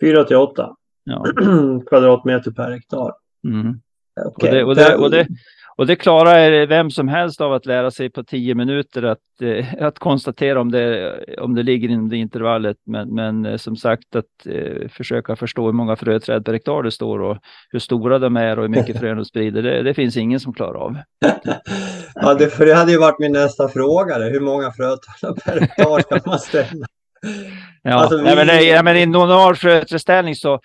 [0.00, 1.24] 4 till 8 Ja.
[1.88, 3.12] kvadratmeter per hektar.
[3.44, 3.80] Mm.
[4.26, 4.50] Och, Okej.
[4.50, 5.26] det, och, det, och, det,
[5.78, 9.66] och det klarar vem som helst av att lära sig på tio minuter att, eh,
[9.80, 12.76] att konstatera om det, om det ligger inom det intervallet.
[12.86, 16.90] Men, men eh, som sagt att eh, försöka förstå hur många fröträd per hektar det
[16.90, 17.38] står och
[17.70, 19.62] hur stora de är och hur mycket frön de sprider.
[19.62, 20.96] Det, det finns ingen som klarar av.
[22.14, 24.18] ja, det, för det hade ju varit min nästa fråga.
[24.18, 26.86] Hur många fröträd per hektar ska man ställa?
[27.82, 30.60] Ja, Alltså, nej, men, vi- ja, men i normal fröträdställning så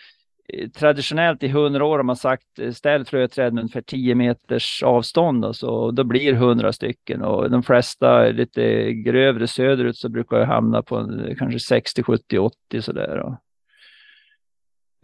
[0.74, 5.56] traditionellt i hundra år har man sagt eh, ställ fröträd ungefär 10 meters avstånd och
[5.56, 10.46] så och då blir hundra stycken och de flesta lite grövre söderut så brukar jag
[10.46, 13.20] hamna på en, kanske 60, 70, 80 sådär.
[13.20, 13.36] Och,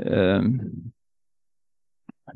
[0.05, 0.61] Ehm,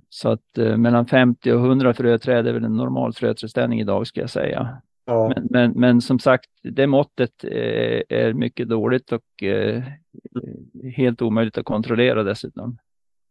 [0.09, 4.21] så att eh, mellan 50 och 100 fröträd är väl en normal fröträdställning idag ska
[4.21, 4.81] jag säga.
[5.05, 5.33] Ja.
[5.35, 9.83] Men, men, men som sagt, det måttet eh, är mycket dåligt och eh,
[10.95, 12.77] helt omöjligt att kontrollera dessutom.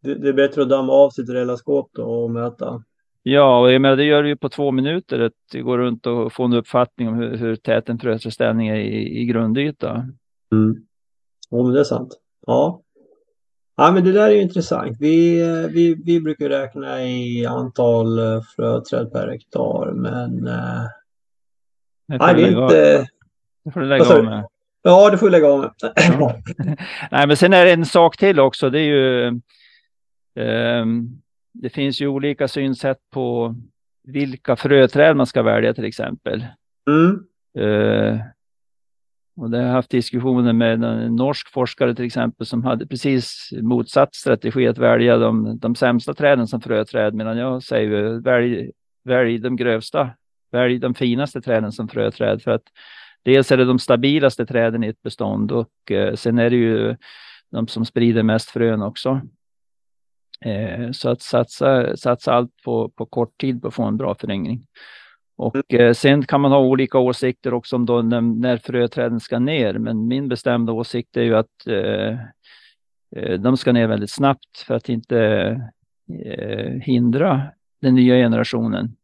[0.03, 2.83] Det, det är bättre att damma av sitt relaskop då och mäta.
[3.23, 6.07] Ja, och jag menar, det gör du ju på två minuter att det går runt
[6.07, 9.91] och få en uppfattning om hur, hur tät en fröträdställning är i, i grundyta.
[10.53, 10.77] Mm.
[11.51, 12.11] Ja, men det är sant.
[12.47, 12.83] Ja.
[13.77, 14.97] Ja, men det där är ju intressant.
[15.01, 20.83] Vi, eh, vi, vi brukar räkna i antal eh, fröträd per hektar, men eh,
[22.09, 23.07] Det får nej, du vi är inte...
[23.65, 24.31] det får du lägga sa av du?
[24.31, 24.47] med.
[24.83, 25.71] Ja, det får vi lägga av med.
[27.11, 28.71] Nej, men sen är det en sak till också.
[28.71, 29.41] Det är ju.
[30.35, 31.09] Ehm,
[31.53, 33.55] det finns ju olika synsätt på
[34.05, 36.47] vilka fröträd man ska välja till exempel.
[36.91, 37.25] Mm.
[37.59, 38.21] Eh,
[39.37, 43.49] och det har jag haft diskussioner med en norsk forskare till exempel som hade precis
[43.53, 48.71] motsatt strategi att välja de, de sämsta träden som fröträd medan jag säger välj,
[49.05, 50.11] välj de grövsta,
[50.53, 52.63] välj de finaste träden som fröträd för att
[53.25, 56.97] dels är det de stabilaste träden i ett bestånd och eh, sen är det ju
[57.51, 59.21] de som sprider mest frön också.
[60.45, 64.15] Eh, så att satsa, satsa allt på, på kort tid på att få en bra
[64.15, 64.67] föryngring.
[65.37, 69.39] Och eh, sen kan man ha olika åsikter också om då när, när fröträden ska
[69.39, 69.79] ner.
[69.79, 72.19] Men min bestämda åsikt är ju att eh,
[73.17, 75.19] eh, de ska ner väldigt snabbt för att inte
[76.25, 77.43] eh, hindra
[77.81, 78.97] den nya generationen.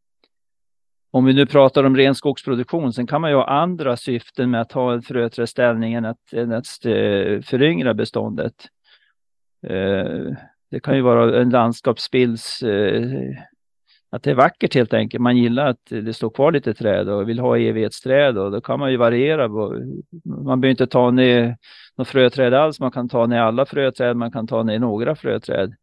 [1.10, 4.60] Om vi nu pratar om ren skogsproduktion, sen kan man ju ha andra syften med
[4.60, 8.54] att ha en fröträdställning än att, än att eh, föryngra beståndet.
[10.70, 13.12] Det kan ju vara en landskapsbilds eh,
[14.10, 15.22] att det är vackert helt enkelt.
[15.22, 18.80] Man gillar att det står kvar lite träd och vill ha evighetsträd och då kan
[18.80, 19.48] man ju variera.
[19.48, 21.56] Man behöver inte ta ner
[21.96, 22.80] några fröträd alls.
[22.80, 24.16] Man kan ta ner alla fröträd.
[24.16, 25.74] Man kan ta ner några fröträd.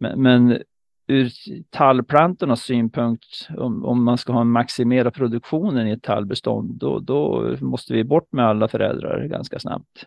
[0.00, 0.62] Men, men
[1.06, 1.30] ur
[1.70, 7.56] tallplantornas synpunkt, om, om man ska ha en maximera produktionen i ett tallbestånd, då, då
[7.60, 10.06] måste vi bort med alla föräldrar ganska snabbt.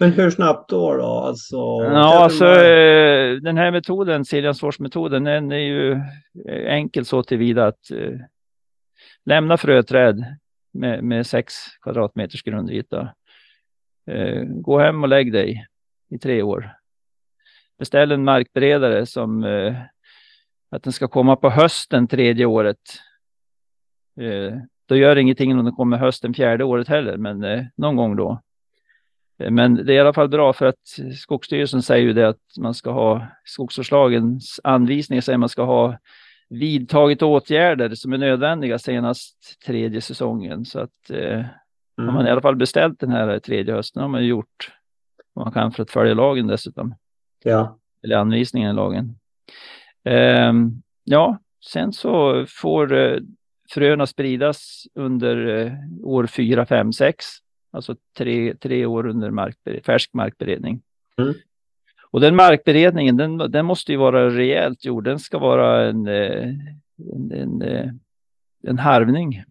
[0.00, 0.96] Men hur snabbt då?
[0.96, 1.06] då?
[1.06, 5.92] Alltså, Ja, alltså eh, den här metoden, Siljansforsmetoden, den är ju
[6.48, 8.18] eh, enkel så tillvida att eh,
[9.24, 10.24] lämna fröträd
[10.72, 13.14] med, med sex kvadratmeters grundyta.
[14.06, 15.66] Eh, gå hem och lägg dig
[16.10, 16.72] i tre år.
[17.78, 19.74] Beställ en markberedare som eh,
[20.70, 22.80] att den ska komma på hösten tredje året.
[24.20, 27.96] Eh, då gör det ingenting om den kommer hösten fjärde året heller, men eh, någon
[27.96, 28.42] gång då.
[29.38, 32.40] Eh, Men det är i alla fall bra för att Skogsstyrelsen säger ju det att
[32.58, 35.98] man ska ha skogsvårdslagens anvisningar säger man ska ha
[36.48, 40.64] vidtagit åtgärder som är nödvändiga senast tredje säsongen.
[40.64, 41.44] Så att eh,
[41.98, 42.08] Mm.
[42.08, 44.72] har man i alla fall beställt den här tredje hösten har man ju gjort
[45.32, 46.94] vad man kan för att följa lagen dessutom.
[47.44, 47.78] Ja.
[48.04, 49.18] Eller anvisningen i lagen.
[50.04, 53.18] Ehm, ja, sen så får eh,
[53.70, 55.72] fröna spridas under eh,
[56.02, 57.26] år 4, 5, 6.
[57.70, 60.82] Alltså tre, tre år under markbered, färsk markberedning.
[61.18, 61.34] Mm.
[62.10, 65.04] Och den markberedningen, den, den måste ju vara rejält gjord.
[65.04, 66.48] Den ska vara en, eh,
[67.14, 67.90] en, en, eh,
[68.62, 69.44] en harvning.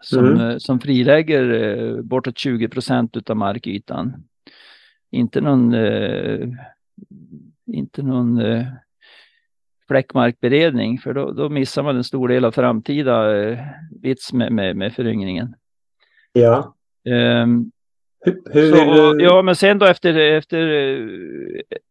[0.00, 0.40] Som, Mm.
[0.40, 4.24] eh, som frilägger bortåt 20 procent av markytan.
[5.10, 5.74] inte någon,
[7.66, 8.40] inte någon
[9.88, 13.24] fläckmarkberedning för då, då missar man en stor del av framtida
[14.02, 15.54] vits med, med, med föryngringen.
[16.32, 16.74] Ja.
[17.04, 17.70] Um,
[18.20, 19.16] hur, hur så.
[19.24, 20.66] Ja, men sen då efter, efter,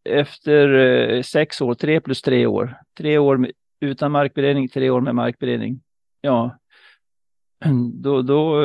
[0.10, 3.48] efter sex år, tre plus tre år, tre år
[3.80, 5.82] utan markberedning, tre år med markberedning.
[6.22, 6.58] Ja,
[7.94, 8.62] då, då,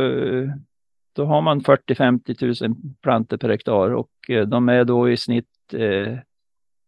[1.13, 4.11] då har man 40-50 000 plantor per hektar och
[4.47, 6.19] de är då i snitt eh,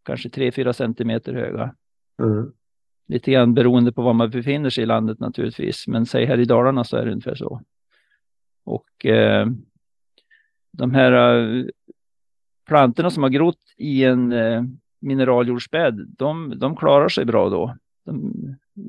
[0.05, 1.75] kanske 3-4 centimeter höga.
[2.23, 2.51] Mm.
[3.07, 5.87] Lite grann beroende på var man befinner sig i landet naturligtvis.
[5.87, 7.61] Men säg här i Dalarna så är det ungefär så.
[8.65, 9.47] Och eh,
[10.71, 11.65] de här eh,
[12.67, 14.63] plantorna som har grott i en eh,
[14.99, 17.77] mineraljordsbädd, de, de klarar sig bra då.
[18.05, 18.33] De,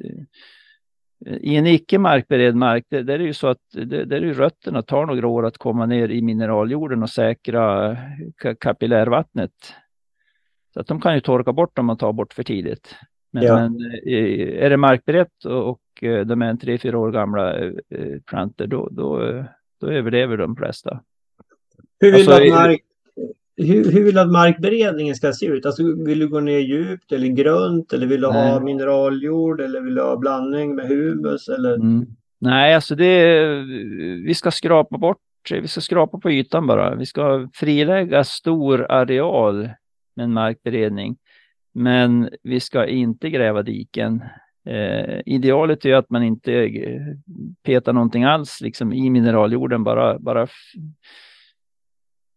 [0.04, 4.82] eh, I en icke markberedd mark, där, är det ju så att där, är rötterna
[4.82, 7.96] tar några år att komma ner i mineraljorden och säkra
[8.60, 9.52] kapillärvattnet.
[10.74, 12.96] Så att de kan ju torka bort om man tar bort för tidigt.
[13.32, 13.54] Men, ja.
[13.54, 17.58] men eh, är det markberett och, och eh, de är en tre, fyra år gamla
[17.58, 17.74] eh,
[18.26, 19.44] plantor, då, då,
[19.80, 21.00] då överlever de flesta.
[22.00, 22.80] Hur vill, alltså, mark,
[23.56, 25.66] hur, hur vill du att markberedningen ska se ut?
[25.66, 28.50] Alltså, vill du gå ner djupt eller grunt eller vill du nej.
[28.50, 31.48] ha mineraljord eller vill du ha blandning med humus?
[31.48, 31.74] Eller?
[31.74, 32.06] Mm.
[32.38, 33.36] Nej, alltså det,
[34.26, 35.18] vi ska skrapa bort,
[35.50, 36.94] vi ska skrapa på ytan bara.
[36.94, 39.70] Vi ska frilägga stor areal
[40.16, 41.16] med en markberedning.
[41.72, 44.24] Men vi ska inte gräva diken.
[44.66, 47.00] Eh, idealet är att man inte eh,
[47.62, 50.46] petar någonting alls liksom i mineraljorden, bara, bara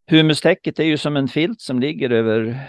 [0.10, 2.60] Humustäcket är ju som en filt som ligger över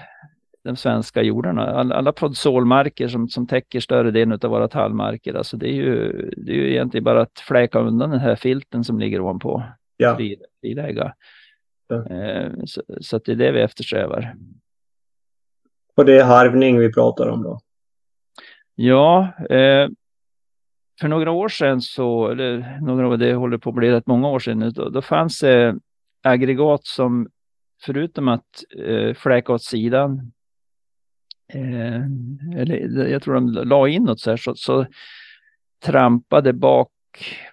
[0.65, 1.67] de svenska jordarna.
[1.67, 5.35] Alla, alla podsolmarker som, som täcker större delen av våra tallmarker.
[5.35, 8.85] Alltså det, är ju, det är ju egentligen bara att fläka undan den här filten
[8.85, 9.63] som ligger ovanpå.
[9.97, 10.19] Ja.
[10.61, 11.15] Frilägga.
[11.89, 12.07] Ja.
[12.07, 14.35] Eh, så, så det är det vi eftersträvar.
[15.97, 17.61] Och det är harvning vi pratar om då?
[18.83, 19.89] Ja, eh,
[21.01, 24.29] för några år sedan så, eller några år, det håller på att bli rätt många
[24.29, 25.75] år sedan, då, då fanns det eh,
[26.23, 27.29] aggregat som
[27.83, 30.33] förutom att eh, fläka åt sidan,
[31.53, 32.03] eh,
[32.57, 34.87] eller jag tror de la in något så här, så, så
[35.85, 36.89] trampade bak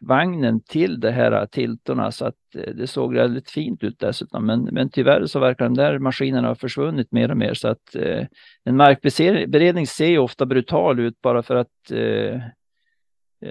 [0.01, 4.45] vagnen till de här tiltorna så att eh, det såg väldigt fint ut dessutom.
[4.45, 7.95] Men, men tyvärr så verkar de där maskinerna ha försvunnit mer och mer så att
[7.95, 8.25] eh,
[8.63, 12.35] en markberedning ser ju ofta brutal ut bara för att eh,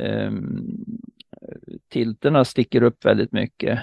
[0.00, 0.32] eh,
[1.92, 3.78] tilterna sticker upp väldigt mycket.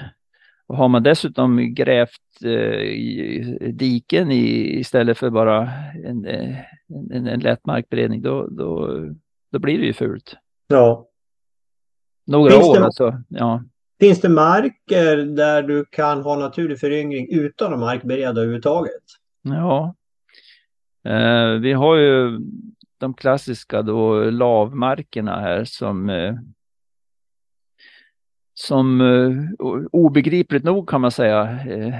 [0.68, 5.72] Och har man dessutom grävt eh, diken i, istället för bara
[6.06, 6.58] en, eh,
[6.88, 9.00] en, en, en lätt markberedning, då, då,
[9.52, 10.36] då blir det ju fult.
[10.68, 11.08] Ja,
[12.26, 13.22] några finns år det, alltså.
[13.28, 13.64] Ja.
[14.00, 19.04] Finns det marker där du kan ha naturlig föryngring utan att markbereda överhuvudtaget?
[19.42, 19.96] Ja.
[21.06, 22.40] Eh, vi har ju
[22.98, 26.36] de klassiska då lavmarkerna här som eh,
[28.54, 31.60] som eh, obegripligt nog kan man säga.
[31.68, 31.96] Eh,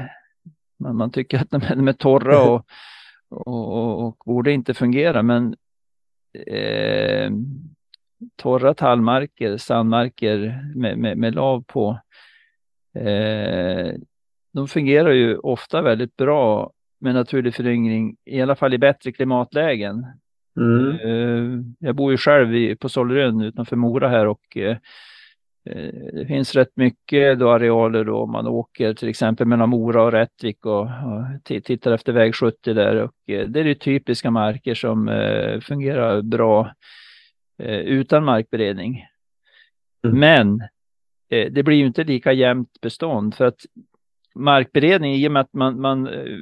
[0.80, 2.66] man, man, tycker att de är, de är torra och,
[3.30, 5.56] och, och, och, borde inte fungera men
[6.48, 7.32] eh,
[8.36, 12.00] torra tallmarker, sandmarker med, med, med lav på.
[12.96, 13.94] Eh,
[14.54, 20.06] de fungerar ju ofta väldigt bra med naturlig föryngring, i alla fall i bättre klimatlägen.
[20.58, 20.90] Mm.
[20.90, 24.78] Eh, jag bor ju själv i, på Sollerön utanför Mora här och eh,
[26.14, 30.66] det finns rätt mycket då arealer då man åker till exempel mellan Mora och Rättvik
[30.66, 35.08] och, och tittar efter väg 70 där och eh, det är det typiska marker som
[35.08, 36.74] eh, fungerar bra
[37.58, 39.06] Eh, utan markberedning.
[40.06, 40.20] Mm.
[40.20, 40.62] Men
[41.30, 43.60] eh, det blir ju inte lika jämnt bestånd för att
[44.36, 46.38] markberedning i och med att man, man, eh,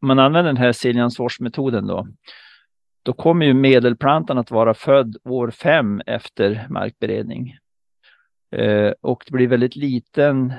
[0.00, 2.08] man använder den här Siljansforsmetoden då.
[3.02, 7.56] Då kommer ju medelplantan att vara född år fem efter markberedning.
[8.56, 10.52] Eh, och det blir väldigt liten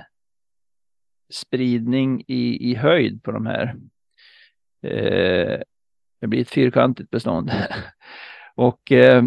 [1.32, 3.76] spridning i, i höjd på de här.
[4.84, 5.60] Eh,
[6.22, 7.52] det blir ett fyrkantigt bestånd.
[8.56, 9.24] och eh,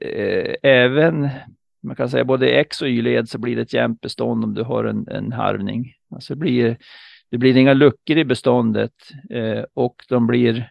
[0.00, 1.28] eh, även
[1.86, 4.62] man kan säga både X och Y-led så blir det ett jämnt bestånd om du
[4.62, 5.94] har en, en harvning.
[6.10, 6.76] Alltså det blir,
[7.30, 8.92] det blir inga luckor i beståndet
[9.30, 10.70] eh, och de blir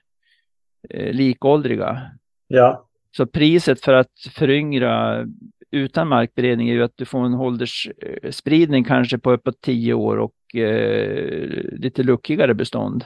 [0.90, 2.02] eh, likåldriga.
[2.48, 2.88] Ja.
[3.18, 5.26] Så priset för att föryngra
[5.72, 10.56] utan markberedning är ju att du får en åldersspridning kanske på uppåt tio år och
[10.56, 13.06] eh, lite luckigare bestånd.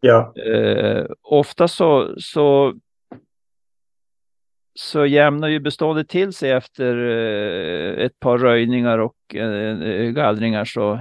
[0.00, 0.34] Ja.
[0.36, 2.74] Eh, ofta så, så
[4.80, 11.00] så jämnar ju beståndet till sig efter eh, ett par röjningar och eh, gallringar så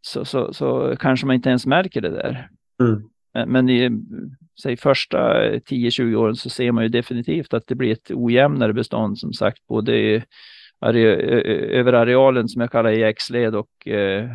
[0.00, 2.48] så, så, så kanske man inte ens märker det där.
[2.80, 3.10] Mm.
[3.50, 3.90] Men i
[4.62, 9.18] säg, första 10-20 åren så ser man ju definitivt att det blir ett ojämnare bestånd
[9.18, 10.22] som sagt, både
[10.80, 14.30] över arealen som jag kallar i X-led och eh,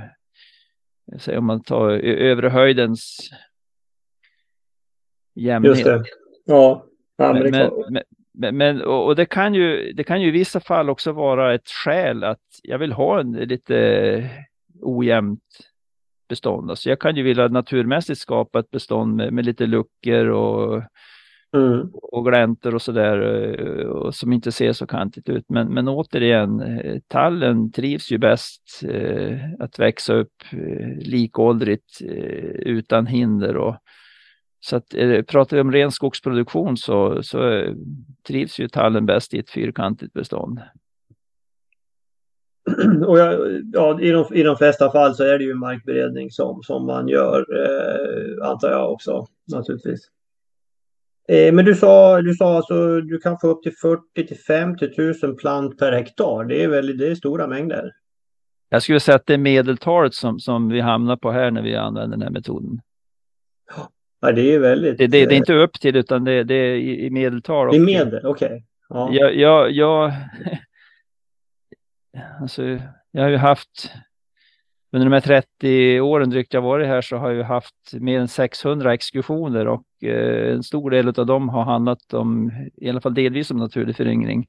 [1.19, 3.29] säg, om man tar övre höjdens
[5.35, 5.77] jämnhet.
[5.77, 6.03] Just det.
[6.45, 6.85] Ja
[7.17, 7.71] men,
[8.33, 11.67] men, men, och det kan, ju, det kan ju i vissa fall också vara ett
[11.67, 14.29] skäl att jag vill ha en lite
[14.81, 15.39] ojämnt
[16.29, 16.69] bestånd.
[16.69, 20.83] Alltså jag kan ju vilja naturmässigt skapa ett bestånd med, med lite luckor och,
[21.55, 21.89] mm.
[21.93, 25.45] och gläntor och sådär som inte ser så kantigt ut.
[25.49, 26.63] Men, men återigen,
[27.07, 33.57] tallen trivs ju bäst eh, att växa upp eh, likåldrigt eh, utan hinder.
[33.57, 33.75] Och,
[34.65, 37.73] så att, eh, pratar vi om ren skogsproduktion så, så eh,
[38.27, 40.59] trivs ju tallen bäst i ett fyrkantigt bestånd.
[43.07, 46.63] och jag, ja, i, de, i de flesta fall så är det ju markberedning som,
[46.63, 50.01] som man gör, eh, antar jag också naturligtvis.
[51.27, 54.89] Eh, men du sa, du sa alltså du kan få upp till 40 till 50
[55.23, 56.45] 000 plant per hektar.
[56.45, 57.91] Det är väl det är stora mängder.
[58.69, 61.75] Jag skulle säga att det är medeltalet som, som vi hamnar på här när vi
[61.75, 62.81] använder den här metoden.
[63.75, 63.89] Ja,
[64.31, 64.97] det är väldigt.
[64.97, 67.71] Det, det, det är inte upp till utan det, det är i, i medeltal.
[67.71, 68.47] Det är medel, okej.
[68.47, 68.61] Okay.
[68.89, 69.09] Ja.
[69.11, 70.11] Jag, jag, jag,
[72.41, 72.79] Alltså,
[73.11, 73.91] jag har ju haft
[74.91, 78.27] under de här 30 åren drygt jag varit här så har jag haft mer än
[78.27, 83.13] 600 exkursioner och eh, en stor del av dem har handlat om, i alla fall
[83.13, 84.47] delvis om naturlig föryngring.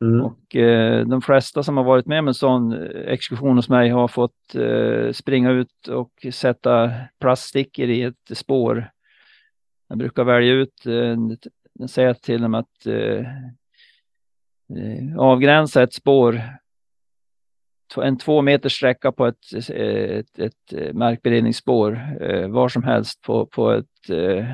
[0.00, 0.24] Mm.
[0.24, 2.72] Och eh, de flesta som har varit med om en sån
[3.06, 6.90] exkursion hos mig har fått eh, springa ut och sätta
[7.20, 8.90] plaststickor i ett spår.
[9.92, 13.26] Jag brukar välja ut, eh, säga till dem att eh,
[14.78, 16.40] eh, avgränsa ett spår
[18.00, 23.70] en två meters sträcka på ett, ett, ett markberedningsspår eh, var som helst på, på
[23.70, 24.46] ett eh,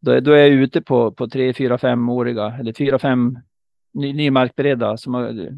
[0.00, 3.38] då, då är jag ute på, på tre, fyra, femåriga eller fyra, fem
[3.94, 5.48] ny, nymarkberedda som har,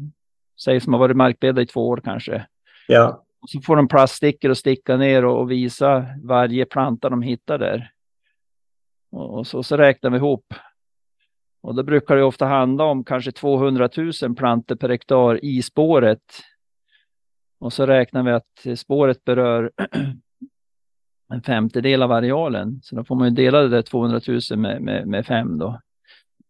[0.63, 2.45] säg som har varit markberedda i två år kanske.
[2.87, 3.23] Ja.
[3.41, 7.57] Och så får de plaststickor och sticka ner och, och, visa varje planta de hittar
[7.57, 7.91] där.
[9.15, 10.53] Och, och så, så räknar vi ihop.
[11.61, 13.89] Och då brukar det ofta handla om kanske 200
[14.21, 16.21] 000 plantor per hektar i spåret
[17.59, 19.71] och så räknar vi att spåret berör
[21.33, 22.79] en femtedel av arealen.
[22.83, 25.81] Så då får man ju dela det där 200 000 med, med, med fem då.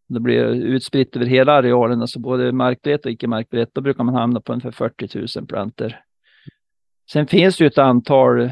[0.08, 3.70] Det blir utspritt över hela arealen, alltså både markbrett och icke markbrett.
[3.72, 6.00] Då brukar man hamna på ungefär 40 000 planter.
[7.10, 8.50] Sen finns det ju ett antal,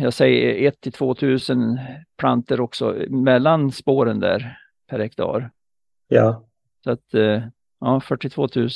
[0.00, 1.38] jag säger 1 till 2 000
[2.16, 5.50] planter också mellan spåren där per hektar.
[6.08, 6.44] Ja.
[6.84, 7.42] Så att, eh,
[7.80, 8.68] ja, 42 000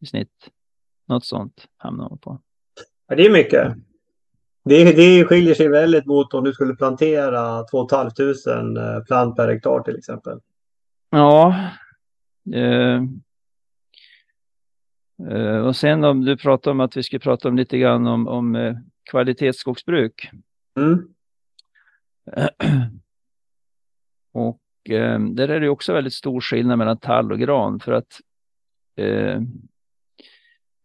[0.00, 0.50] i snitt.
[1.08, 2.40] Något sånt hamnar man på.
[3.08, 3.74] Ja, det är mycket.
[4.64, 9.48] Det, det skiljer sig väldigt mot om du skulle plantera 2 500 eh, plant per
[9.48, 10.40] hektar till exempel.
[11.10, 11.54] Ja.
[12.54, 13.02] Eh,
[15.30, 18.28] eh, och sen om du pratar om att vi ska prata om lite grann om,
[18.28, 18.74] om eh,
[19.04, 20.30] kvalitetsskogsbruk.
[20.76, 21.08] Mm.
[24.32, 28.20] och eh, där är det också väldigt stor skillnad mellan tall och gran för att
[28.96, 29.40] eh,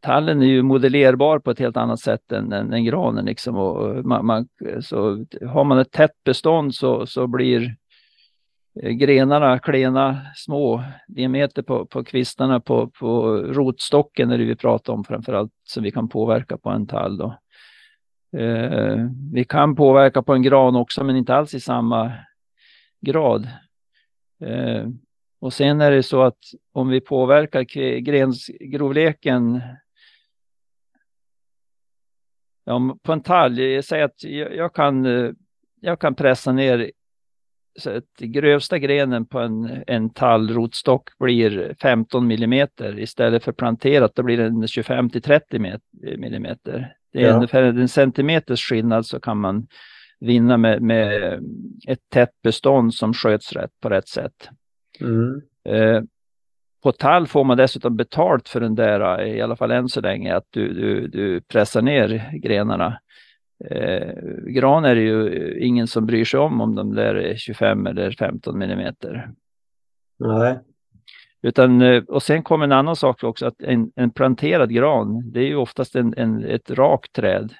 [0.05, 3.25] tallen är ju modellerbar på ett helt annat sätt än, än, än granen.
[3.25, 3.55] Liksom.
[3.55, 4.47] Och man, man,
[4.81, 7.75] så har man ett tätt bestånd så, så blir
[8.81, 14.93] eh, grenarna klena, små diameter på, på kvistarna på, på rotstocken är det vi pratar
[14.93, 17.17] om framförallt som vi kan påverka på en tall.
[17.17, 17.37] Då.
[18.37, 18.97] Eh,
[19.33, 22.11] vi kan påverka på en gran också men inte alls i samma
[23.01, 23.47] grad.
[24.43, 24.87] Eh,
[25.39, 26.39] och sen är det så att
[26.71, 27.61] om vi påverkar
[27.99, 29.61] grensgrovleken
[32.67, 35.31] Ja, på en tall, jag säger att jag, jag, kan, eh,
[35.81, 36.91] jag kan pressa ner
[37.79, 44.23] så att grövsta grenen på en, en tallrotstock blir 15 millimeter istället för planterat, då
[44.23, 45.59] blir den 25 till 30
[46.17, 46.95] millimeter.
[47.15, 47.35] Det är ja.
[47.35, 49.67] ungefär en centimeters skillnad så kan man
[50.19, 51.33] vinna med, med
[51.87, 54.49] ett tätt bestånd som sköts rätt på rätt sätt.
[55.01, 55.41] Mm.
[55.69, 56.03] Eh,
[56.83, 60.35] på tall får man dessutom betalt för den där, i alla fall än så länge,
[60.35, 62.99] att du, du, du pressar ner grenarna.
[63.69, 64.13] Eh,
[64.47, 68.11] gran är det ju ingen som bryr sig om om de där är 25 eller
[68.11, 69.29] 15 millimeter.
[70.19, 70.59] Nej.
[71.45, 75.39] Utan, eh, och sen kommer en annan sak också, att en, en planterad gran, det
[75.39, 77.53] är ju oftast en, en, ett rakt träd.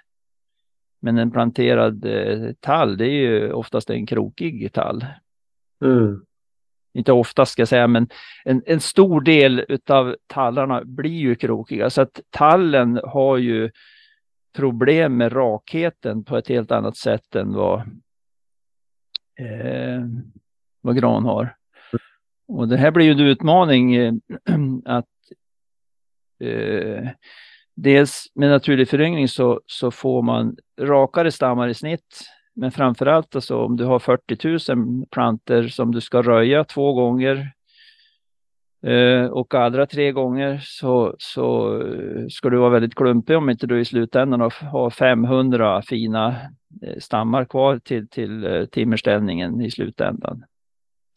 [1.02, 5.06] Men en planterad eh, tall, det är ju oftast en krokig tall.
[5.84, 6.26] Mm
[6.96, 8.10] inte ofta ska jag säga, men
[8.46, 11.90] en, en stor del av tallarna blir ju krokiga.
[11.90, 13.72] Så att tallen har ju
[14.56, 17.80] problem med rakheten på ett helt annat sätt än vad,
[19.40, 20.02] eh,
[20.82, 21.56] vad gran har.
[22.48, 24.14] Och det här blir ju en utmaning eh,
[24.86, 25.06] att
[26.40, 27.10] eh,
[27.76, 32.22] dels med naturlig föryngring så, så får man rakare stammar i snitt.
[32.56, 37.52] Men framförallt alltså om du har 40 000 planter som du ska röja två gånger
[38.86, 43.68] eh, och allra tre gånger så, så eh, ska du vara väldigt klumpig om inte
[43.68, 46.28] du i slutändan har 500 fina
[46.82, 50.44] eh, stammar kvar till, till eh, timmerställningen i slutändan.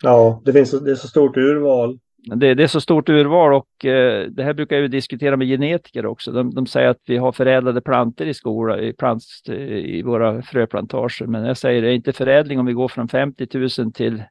[0.03, 1.99] Ja, det finns det är så stort urval.
[2.37, 6.07] Det, det, är så stort urval och eh, det här brukar jag diskutera med genetiker
[6.07, 6.33] också.
[6.33, 10.43] De, de, säger att vi har förädlade planter i skola, i, plant, eh, i våra
[10.43, 11.27] fröplantager.
[11.27, 14.23] Men jag säger det är inte förädling om vi går från 50 000 till,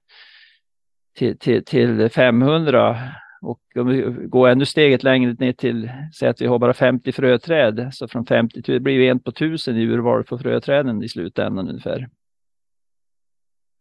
[1.16, 2.98] till, till, till 500.
[3.42, 7.12] Och om vi går ännu steget längre ner till, säg att vi har bara 50
[7.12, 11.04] fröträd, så från 50 till, det blir det en på tusen i urval på fröträden
[11.04, 12.10] i slutändan ungefär.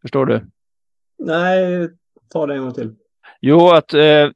[0.03, 0.41] Förstår du?
[1.18, 1.88] Nej,
[2.28, 2.94] ta det en gång till.
[3.40, 4.30] Jo, att eh,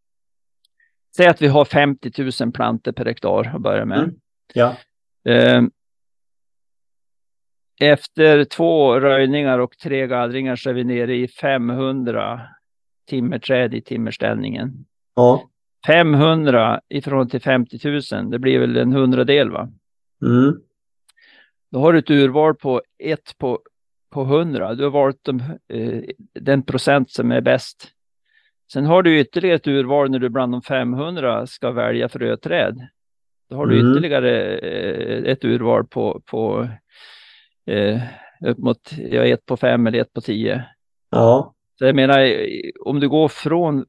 [1.16, 3.98] säg att vi har 50 000 planter per hektar att börja med.
[3.98, 4.14] Mm.
[4.54, 4.76] Ja.
[5.24, 5.62] Eh,
[7.80, 12.40] efter två röjningar och tre gallringar så är vi nere i 500
[13.08, 14.86] timmerträd i timmerställningen.
[15.14, 15.48] Ja.
[15.86, 19.68] 500 ifrån till 50 000, det blir väl en hundradel va?
[20.22, 20.60] Mm.
[21.70, 23.60] Då har du ett urval på ett på
[24.12, 24.74] på 100.
[24.74, 26.02] Du har valt de, eh,
[26.40, 27.88] den procent som är bäst.
[28.72, 32.88] Sen har du ytterligare ett urval när du bland de 500 ska välja fröträd.
[33.50, 33.92] Då har du mm.
[33.92, 36.68] ytterligare eh, ett urval på, på
[37.66, 38.00] eh,
[38.46, 40.64] upp mot ja, ett på fem eller ett på tio.
[41.10, 41.54] Ja.
[41.78, 42.32] Så jag menar,
[42.84, 43.84] om du går från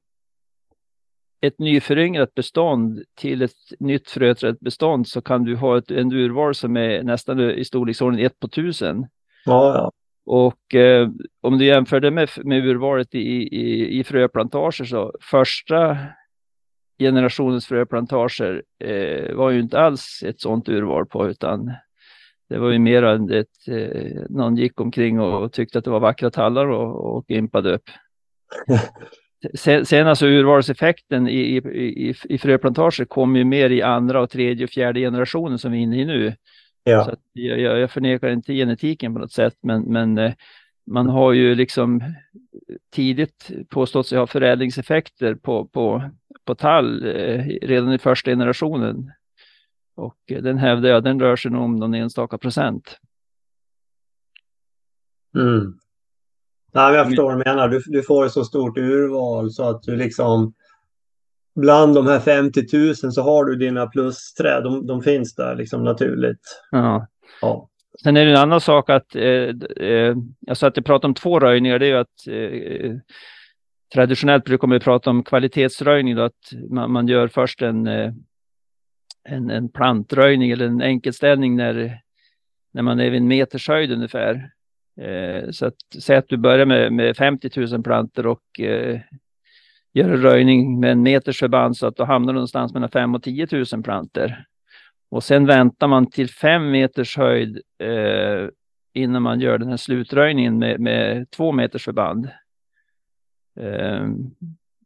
[1.41, 6.77] ett nyföryngrat bestånd till ett nytt fröträdbestånd så kan du ha ett en urval som
[6.77, 9.07] är nästan i storleksordning ett på tusen.
[9.45, 9.91] Ja, ja.
[10.25, 11.09] Och eh,
[11.41, 15.97] om du jämför det med, med urvalet i, i, i fröplantager så första
[16.99, 21.71] generationens fröplantager eh, var ju inte alls ett sådant urval på utan
[22.49, 25.91] det var ju mer än ett, eh, någon gick omkring och, och, tyckte att det
[25.91, 27.89] var vackra tallar och, och impade upp.
[29.53, 31.57] sen, sen alltså urvalseffekten i, i,
[32.09, 35.77] i, i fröplantager kom ju mer i andra och tredje och fjärde generationen som vi
[35.77, 36.35] är inne i nu.
[36.83, 37.05] Ja.
[37.05, 40.33] Så jag, jag, förnekar inte genetiken på något sätt, men, men eh,
[40.85, 42.03] man har ju liksom
[42.91, 46.11] tidigt påstått sig ha förädlingseffekter på, på,
[46.45, 49.11] på tall eh, redan i första generationen.
[49.95, 52.99] Och den hävdar jag, den rör sig nog om någon enstaka procent.
[55.35, 55.77] Mm.
[56.73, 57.69] Nej, jag förstår vad du menar.
[57.69, 60.53] Du, du får ett så stort urval så att du liksom
[61.55, 64.63] bland de här 50 000 så har du dina plusträd.
[64.63, 66.61] De, de finns där liksom naturligt.
[66.71, 67.07] Ja.
[67.41, 67.69] ja.
[68.03, 69.49] Sen är det en annan sak att, eh,
[69.87, 70.15] eh,
[70.47, 72.91] alltså att jag pratar om två röjningar, det är ju att eh,
[73.93, 78.13] traditionellt brukar man prata om kvalitetsröjning, då, att man, man gör först en, eh,
[79.29, 81.99] en, en plantröjning eller en enkelställning när,
[82.73, 84.49] när man är vid en meters höjd ungefär.
[85.01, 88.99] Eh, så att säg att du börjar med, med 50 000 planter och eh,
[89.93, 93.15] gör en röjning med en meters förband så att då hamnar du någonstans mellan 5
[93.15, 94.45] och 10 000 planter.
[95.09, 98.47] Och sen väntar man till 5 meters höjd eh,
[98.93, 102.29] innan man gör den här slutröjningen med, med 2 meters förband.
[103.59, 104.07] Eh,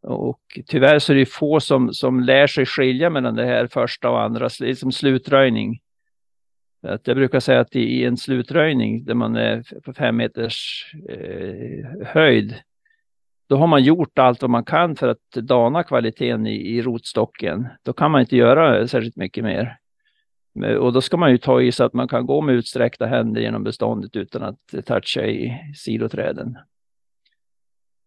[0.01, 4.09] och tyvärr så är det få som, som lär sig skilja mellan det här första
[4.09, 5.79] och andra, liksom slutröjning.
[6.81, 12.07] Att jag brukar säga att i en slutröjning där man är på fem meters eh,
[12.07, 12.55] höjd
[13.47, 17.67] då har man gjort allt vad man kan för att dana kvaliteten i, i rotstocken.
[17.83, 19.77] Då kan man inte göra särskilt mycket mer.
[20.79, 23.41] Och då ska man ju ta i så att man kan gå med utsträckta händer
[23.41, 26.57] genom beståndet utan att toucha i sidoträden.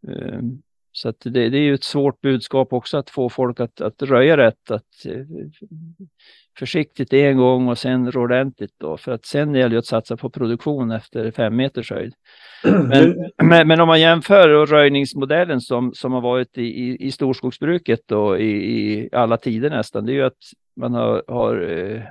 [0.08, 0.62] Ehm,
[0.92, 4.36] så det, det är ju ett svårt budskap också att få folk att, att röja
[4.36, 4.70] rätt.
[4.70, 5.24] Att, eh,
[6.58, 8.96] försiktigt en gång och sen ordentligt då.
[8.96, 12.14] För att sen gäller det att satsa på produktion efter fem meters höjd.
[12.64, 18.00] Men, men, men, om man jämför röjningsmodellen som, som har varit i, i, i storskogsbruket
[18.06, 20.42] då, i, i alla tider nästan, det är ju att
[20.76, 22.02] man har, har eh,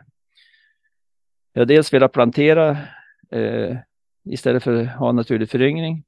[1.53, 2.77] ja, dels velat plantera
[3.31, 3.77] eh,
[4.25, 6.03] istället för att ha naturlig föryngring.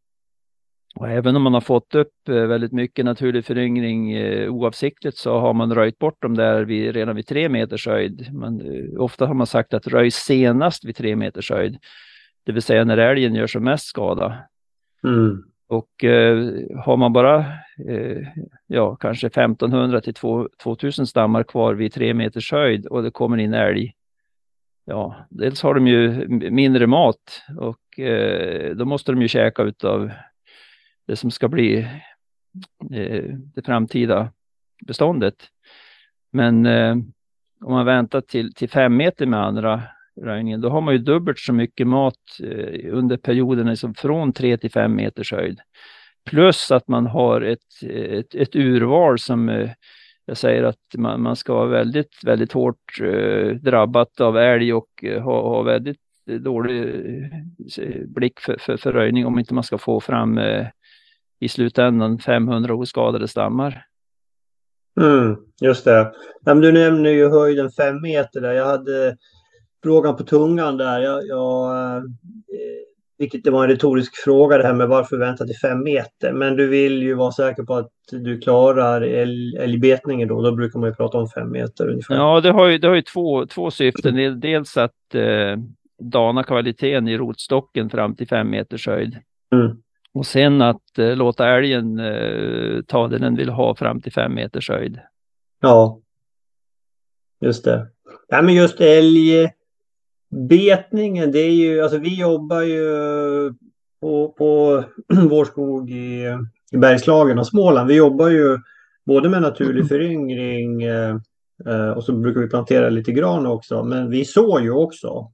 [0.96, 5.40] Och även om man har fått upp eh, väldigt mycket naturlig föryngring eh, oavsiktligt så
[5.40, 8.34] har man röjt bort dem där vid, redan vid tre meters höjd.
[8.34, 11.78] Man, eh, ofta har man sagt att röj senast vid tre meters höjd,
[12.46, 14.38] det vill säga när älgen gör som mest skada.
[15.04, 15.44] Mm.
[15.68, 16.38] Och eh,
[16.86, 17.38] har man bara
[17.90, 18.28] eh,
[18.68, 20.14] ja, kanske 1500 till
[20.64, 23.96] 2000 stammar kvar vid tre meters höjd och det kommer in älg
[24.86, 30.12] ja, dels har de ju mindre mat och eh, då måste de ju käka utav
[31.12, 31.80] det som ska bli
[32.92, 33.24] eh,
[33.56, 34.32] det framtida
[34.88, 35.36] beståndet.
[36.32, 36.92] Men eh,
[37.66, 39.84] om man väntar till, till fem meter med andra
[40.22, 44.58] röjningen, då har man ju dubbelt så mycket mat eh, under perioden liksom från tre
[44.58, 45.60] till fem meters höjd.
[46.30, 49.72] Plus att man har ett, ett, ett urval som eh,
[50.26, 55.04] jag säger att man, man ska vara väldigt, väldigt hårt eh, drabbat av älg och
[55.04, 56.82] eh, ha, ha väldigt dålig
[57.78, 60.68] eh, blick för, för, för röjning om inte man ska få fram eh,
[61.42, 63.86] i slutändan 500 oskadade stammar.
[65.02, 66.12] Mm, just det.
[66.46, 68.52] Ja, du nämner ju höjden fem meter där.
[68.52, 69.18] Jag hade
[69.84, 71.00] frågan på tungan där.
[71.00, 72.04] Jag, jag, eh,
[73.18, 76.34] vilket det var en retorisk fråga det här med varför vänta till fem meter.
[76.34, 80.42] Men du vill ju vara säker på att du klarar älgbetningen då.
[80.42, 82.16] Då brukar man ju prata om fem meter ungefär.
[82.16, 84.40] Ja, det har ju, det har ju två, två syften.
[84.40, 85.58] Dels att eh,
[86.02, 89.18] dana kvaliteten i rotstocken fram till fem meters höjd.
[89.54, 89.78] Mm.
[90.14, 94.34] Och sen att eh, låta älgen eh, ta det den vill ha fram till fem
[94.34, 95.00] meters höjd.
[95.62, 96.00] Ja,
[97.42, 97.88] just det.
[98.28, 102.86] Ja, men just älgbetningen, det är ju, alltså vi jobbar ju
[104.02, 104.84] på, på
[105.30, 106.38] vår skog i,
[106.72, 107.88] i Bergslagen och Småland.
[107.88, 108.58] Vi jobbar ju
[109.06, 111.16] både med naturlig föryngring eh,
[111.66, 113.84] eh, och så brukar vi plantera lite gran också.
[113.84, 115.32] Men vi sår ju också.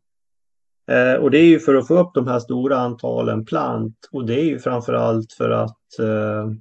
[0.92, 4.26] Eh, och det är ju för att få upp de här stora antalen plant och
[4.26, 6.52] det är ju framförallt för att eh,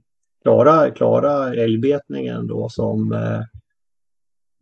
[0.42, 3.40] klara, klara älgbetningen då som, eh,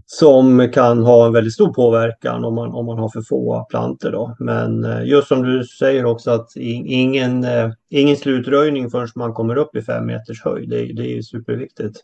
[0.07, 4.13] som kan ha en väldigt stor påverkan om man, om man har för få planter
[4.13, 4.37] då.
[4.39, 9.57] Men eh, just som du säger också att ingen, eh, ingen slutröjning förrän man kommer
[9.57, 10.69] upp i fem meters höjd.
[10.69, 12.01] Det, det är ju superviktigt.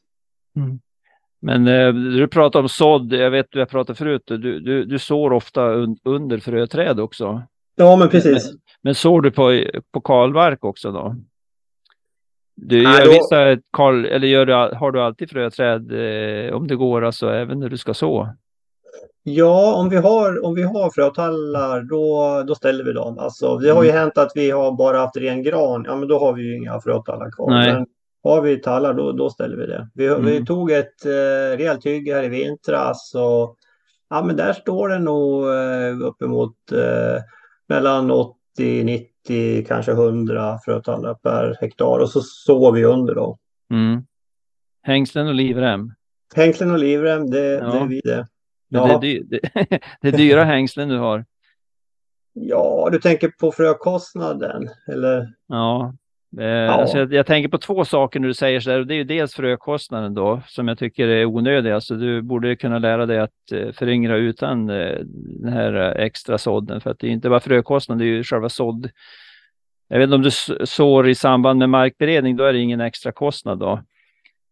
[0.57, 0.81] Mm.
[1.43, 4.99] Men eh, du pratar om sådd, jag vet du har pratat förut, du, du, du
[4.99, 7.43] sår ofta un, under fröträd också.
[7.77, 8.51] Ja, men precis.
[8.51, 11.17] Men, men sår du på, på kalmark också då?
[12.55, 13.11] Du gör då...
[13.11, 17.61] vissa kal, eller gör du, har du alltid fröträd eh, om det går, alltså även
[17.61, 18.29] när du ska så?
[19.23, 23.19] Ja, om vi har, om vi har frötallar då, då ställer vi dem.
[23.19, 24.01] Alltså, det har ju mm.
[24.01, 25.85] hänt att vi har bara haft ren gran.
[25.87, 27.51] Ja, men då har vi ju inga frötallar kvar.
[27.51, 27.73] Nej.
[27.73, 27.87] Men
[28.23, 29.89] har vi tallar då, då ställer vi det.
[29.95, 30.25] Vi, mm.
[30.25, 33.57] vi tog ett eh, rejält hygge här i vintras och
[34.11, 37.23] ja, men där står det nog eh, uppemot eh,
[37.69, 43.39] mellan 80, 90, kanske 100 frötallar per hektar och så sår vi under då.
[43.71, 44.03] Mm.
[44.83, 45.93] Hängslen och livrem?
[46.35, 47.73] Hängslen och livrem, det, ja.
[47.73, 48.27] det är vi det.
[48.69, 48.99] Ja.
[49.01, 49.41] Det, är det,
[50.01, 51.25] det är dyra hängslen du har.
[52.33, 55.35] Ja, du tänker på frökostnaden eller?
[55.47, 55.95] Ja,
[56.39, 56.71] Eh, ja.
[56.71, 58.85] Alltså jag, jag, tänker på två saker när du säger så där.
[58.85, 61.71] Det är ju dels frökostnaden då som jag tycker är onödig.
[61.71, 64.99] Alltså du borde kunna lära dig att eh, föryngra utan eh,
[65.41, 66.81] den här extra sådden.
[66.81, 68.91] För att det är inte bara frökostnaden, det är ju själva sådd.
[69.89, 70.31] Jag vet inte om du
[70.67, 73.81] sår i samband med markberedning, då är det ingen extra kostnad då.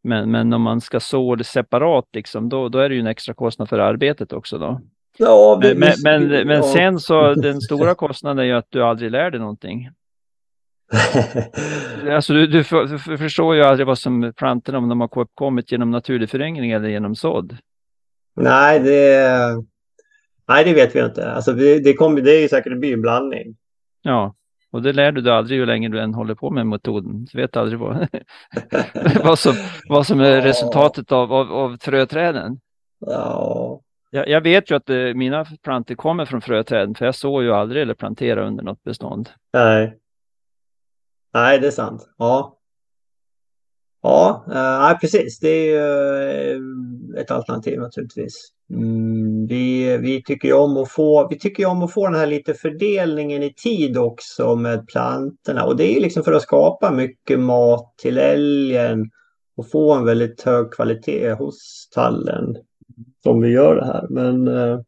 [0.03, 3.07] Men, men om man ska så det separat, liksom, då, då är det ju en
[3.07, 4.81] extra kostnad för arbetet också då.
[5.19, 5.93] Ja, men, men,
[6.29, 9.91] men, men sen så den stora kostnaden är ju att du aldrig lär dig någonting.
[12.11, 12.65] alltså du, du,
[13.07, 16.89] du, förstår ju aldrig vad som plantorna om de har kommit genom naturlig föryngring eller
[16.89, 17.57] genom sådd.
[18.37, 19.29] Nej, det,
[20.49, 21.33] nej, det vet vi inte.
[21.33, 23.57] Alltså det, det, kommer, det är ju säkert en blandning.
[24.03, 24.35] Ja,
[24.71, 27.27] och det lär du dig aldrig hur länge du än håller på med metoden.
[27.33, 28.09] Du vet aldrig vad,
[29.25, 29.55] vad, som,
[29.89, 32.61] vad som är resultatet av, av, av fröträden.
[33.01, 33.81] Ja.
[34.11, 37.43] Jag, jag, vet ju att det, eh, mina plantor kommer från fröträden, för jag såg
[37.43, 39.29] ju aldrig eller plantera under något bestånd.
[39.53, 39.99] Nej.
[41.43, 42.09] Nej, det är sant.
[42.19, 42.59] Ja.
[44.03, 45.41] Ja, eh, precis.
[45.41, 46.57] Det är ju
[47.17, 48.53] eh, ett alternativ naturligtvis.
[48.71, 52.27] Mm, vi, vi, tycker ju om att få, vi tycker om att få den här
[52.27, 55.65] lite fördelningen i tid också med plantorna.
[55.65, 59.11] Och det är liksom för att skapa mycket mat till älgen
[59.57, 62.57] och få en väldigt hög kvalitet hos tallen
[63.23, 64.07] som vi gör det här.
[64.11, 64.81] Men eh,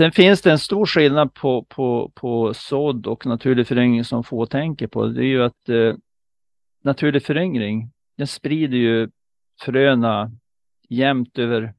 [0.00, 4.46] Sen finns det en stor skillnad på, på, på sådd och naturlig föryngring som få
[4.46, 5.06] tänker på.
[5.06, 5.94] Det är ju att eh,
[6.82, 9.08] naturlig föryngring, den sprider ju
[9.62, 10.30] fröna
[10.88, 11.74] jämnt över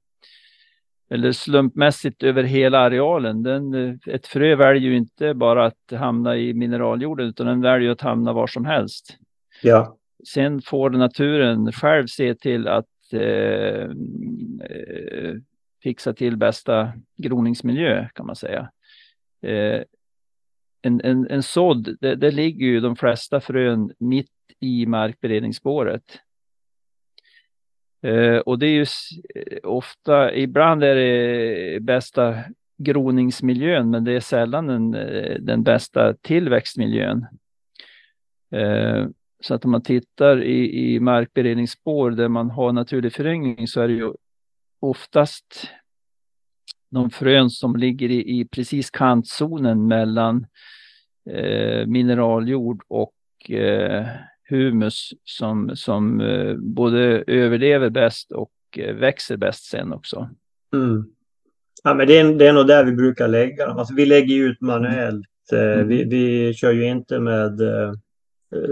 [1.09, 3.43] eller slumpmässigt över hela arealen.
[3.43, 7.91] Den, eh, ett frö väljer ju inte bara att hamna i mineraljorden utan den väljer
[7.91, 9.17] att hamna var som helst.
[9.63, 9.97] Ja.
[10.33, 13.89] Sen får naturen själv se till att eh,
[14.69, 15.35] eh
[15.83, 18.71] fixa till bästa groningsmiljö kan man säga.
[19.41, 19.81] Eh,
[20.81, 26.19] en, en, en sådd, där ligger ju de flesta frön mitt i markberedningsspåret.
[28.03, 28.85] Eh, och det är ju
[29.35, 32.37] eh, ofta, ibland är det bästa
[32.77, 37.25] groningsmiljön, men det är sällan den, eh, den bästa tillväxtmiljön.
[38.51, 39.07] Eh,
[39.43, 43.87] så att om man tittar i, i markberedningsspår där man har naturlig föryngring så är
[43.87, 44.13] det ju
[44.81, 45.69] oftast
[46.89, 50.45] de frön som ligger i, i precis kantzonen mellan
[51.29, 54.05] eh, mineraljord och eh,
[54.49, 60.29] humus som, som eh, både överlever bäst och eh, växer bäst sen också.
[60.73, 61.05] Mm.
[61.83, 63.77] Ja, men det, är, det är nog där vi brukar lägga dem.
[63.77, 65.27] Alltså, vi lägger ut manuellt.
[65.53, 65.87] Eh, mm.
[65.87, 67.93] Vi, vi kör ju inte med eh,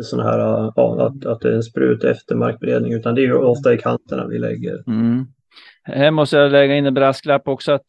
[0.02, 3.34] sådana här, ja, att, att det är en sprut efter markberedning, utan det är ju
[3.34, 4.84] ofta i kanterna vi lägger.
[4.88, 5.28] Mm.
[5.94, 7.86] Här måste jag lägga in en brasklapp också att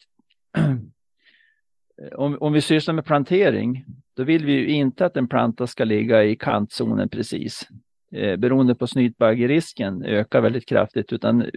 [2.13, 3.85] om, om vi sysslar med plantering,
[4.17, 7.69] då vill vi ju inte att en planta ska ligga i kantzonen precis.
[8.13, 11.49] Eh, beroende på snytbaggerisken ökar väldigt kraftigt, utan eh,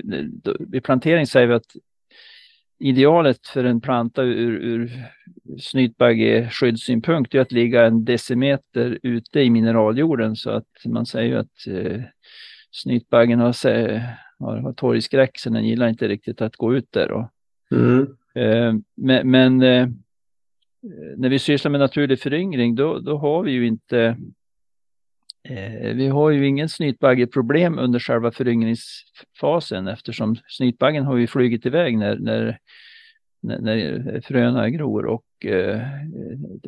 [0.43, 1.75] då, vid plantering säger vi att
[2.79, 4.91] idealet för en planta ur, ur
[5.59, 12.01] snytbaggeskyddssynpunkt är att ligga en decimeter ute i mineraljorden så att man säger att eh,
[12.71, 13.53] snytbaggen har,
[14.43, 17.11] har, har torgskräck så den gillar inte riktigt att gå ut där.
[17.11, 17.29] Och,
[17.71, 18.01] mm.
[18.35, 19.87] eh, men, men eh,
[21.17, 24.17] när vi sysslar med naturlig föryngring då, då har vi ju inte
[25.49, 31.97] Eh, vi har ju ingen snytbaggeproblem under själva föryngringsfasen eftersom snytbaggen har ju flugit iväg
[31.97, 32.59] när, när,
[33.41, 35.81] när fröna gror och eh,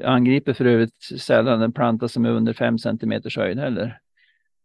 [0.04, 4.00] angriper för övrigt sällan en planta som är under 5 cm höjd heller.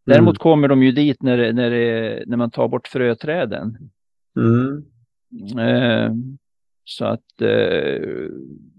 [0.06, 0.38] Däremot mm.
[0.38, 3.90] kommer de ju dit när, när, det, när man tar bort fröträden.
[4.36, 4.84] Mm.
[5.58, 6.12] Eh,
[6.84, 8.28] så att eh,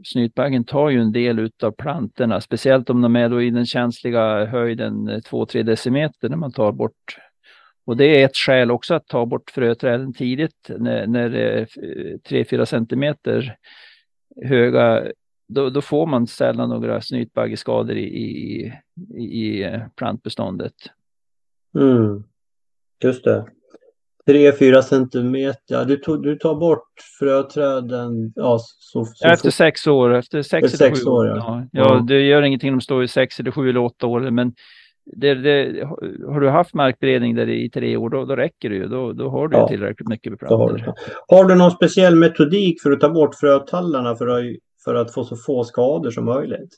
[0.05, 4.45] snytbaggen tar ju en del av plantorna, speciellt om de är då i den känsliga
[4.45, 7.17] höjden 2-3 eh, decimeter när man tar bort.
[7.85, 11.65] Och det är ett skäl också att ta bort fröträden tidigt när, när det är
[12.29, 13.55] 3-4 centimeter
[14.45, 15.03] höga.
[15.47, 18.73] Då, då, får man sällan några snytbaggeskador i, i,
[19.17, 20.73] i, i plantbeståndet.
[21.75, 22.23] Mm.
[23.03, 23.45] Just det.
[24.27, 25.85] 3-4 centimeter.
[25.85, 29.53] Du, tog, du tar bort fröträden ja, så, så Efter fort.
[29.53, 30.13] sex år.
[30.13, 31.27] Efter sex, eller sex år.
[31.27, 31.35] Ja.
[31.35, 32.05] Ja, ja.
[32.07, 34.31] Det gör ingenting om de står i sex eller sju eller åtta år.
[34.31, 34.53] Men
[35.05, 35.85] det, det,
[36.27, 38.87] har du haft markberedning där i tre år, då, då räcker det ju.
[38.87, 39.67] Då, då har du ja.
[39.67, 40.83] tillräckligt mycket beplantor.
[41.27, 44.45] Har, har, du någon speciell metodik för att ta bort frötallarna för att,
[44.83, 46.77] för att få så få skador som möjligt?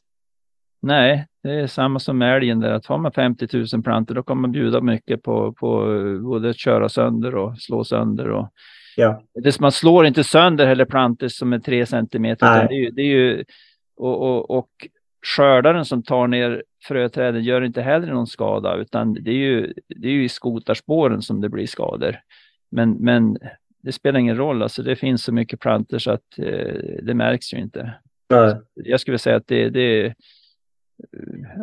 [0.84, 4.24] Nej, det är samma som med älgen där att har man 50 000 plantor då
[4.24, 5.86] kan man bjuda mycket på, på
[6.24, 8.30] både att köra sönder och slå sönder.
[8.30, 8.50] Och,
[8.96, 9.24] ja.
[9.44, 12.68] det, man slår inte sönder heller plantor som är 3 centimeter.
[12.68, 13.44] Det är det är ju,
[13.98, 14.70] och, och, och
[15.26, 20.08] skördaren som tar ner fröträden gör inte heller någon skada utan det är ju, det
[20.08, 22.16] är ju i skotarspåren som det blir skador.
[22.72, 23.38] Men, men
[23.84, 27.54] det spelar ingen roll, alltså det finns så mycket plantor så att eh, det märks
[27.54, 27.94] ju inte.
[28.30, 28.56] Nej.
[28.76, 30.16] Jag skulle säga att det, det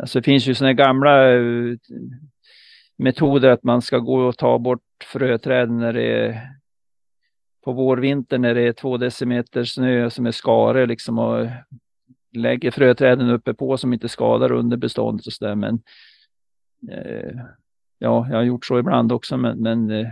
[0.00, 1.76] Alltså det finns ju sådana gamla eh,
[2.96, 6.50] metoder att man ska gå och ta bort fröträden när det är
[7.64, 11.46] på vårvintern när det är två decimeter snö som är skare liksom och
[12.32, 15.54] lägger fröträden uppe på som inte skadar under beståndet och sådär.
[15.54, 15.82] Men
[16.90, 17.40] eh,
[17.98, 20.08] ja, jag har gjort så ibland också, men, men eh,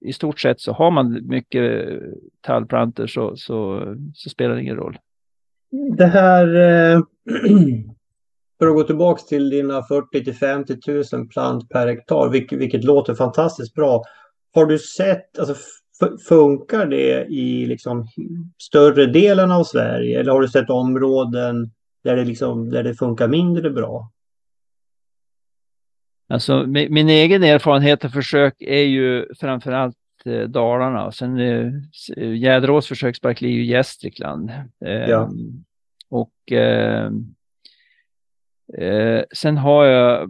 [0.00, 1.88] i stort sett så har man mycket
[2.40, 3.84] tallplantor så, så,
[4.14, 4.98] så spelar det ingen roll.
[5.96, 7.00] Det här eh,
[8.58, 10.76] För att gå tillbaka till dina 40 till 50
[11.12, 14.02] 000 plant per hektar, vilket, vilket låter fantastiskt bra.
[14.54, 15.54] Har du sett, alltså
[16.28, 18.06] funkar det i liksom
[18.62, 21.70] större delen av Sverige eller har du sett områden
[22.04, 24.10] där det, liksom, där det funkar mindre bra?
[26.28, 31.72] Alltså min, egen erfarenhet och försök är ju framförallt eh, Dalarna och sen eh,
[32.16, 34.50] Jäderås försökspark är ju Gästrikland.
[34.84, 35.24] Eh, ja.
[35.24, 35.64] Ehm,
[36.10, 37.10] och eh,
[38.76, 40.22] Eh, sen har jag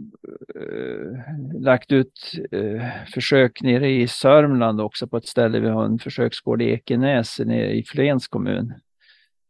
[0.55, 5.59] eh, lagt ut eh, försök nere i Sörmland också på ett ställe.
[5.59, 8.73] Vi har en försöksgård i Ekenäs nere i Flens kommun.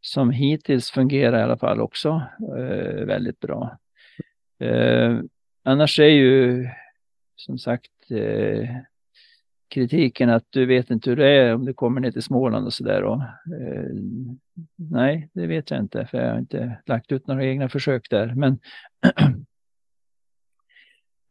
[0.02, 2.22] Som hittills fungerar i alla fall också
[2.58, 3.78] eh, väldigt bra.
[4.60, 5.20] Eh,
[5.64, 6.68] annars är ju
[7.36, 8.70] som sagt eh,
[9.70, 12.74] kritiken att du vet inte hur det är om du kommer ner till Småland och
[12.74, 13.04] sådär.
[13.04, 13.20] Eh,
[14.76, 18.34] nej, det vet jag inte för jag har inte lagt ut några egna försök där.
[18.36, 18.60] Men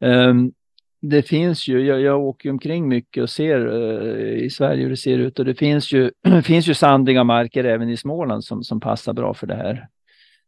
[0.00, 0.52] um,
[1.00, 4.96] det finns ju, jag, jag åker omkring mycket och ser uh, i Sverige hur det
[4.96, 6.10] ser ut och det finns ju,
[6.44, 9.88] finns ju sandiga marker även i Småland som, som passar bra för det här.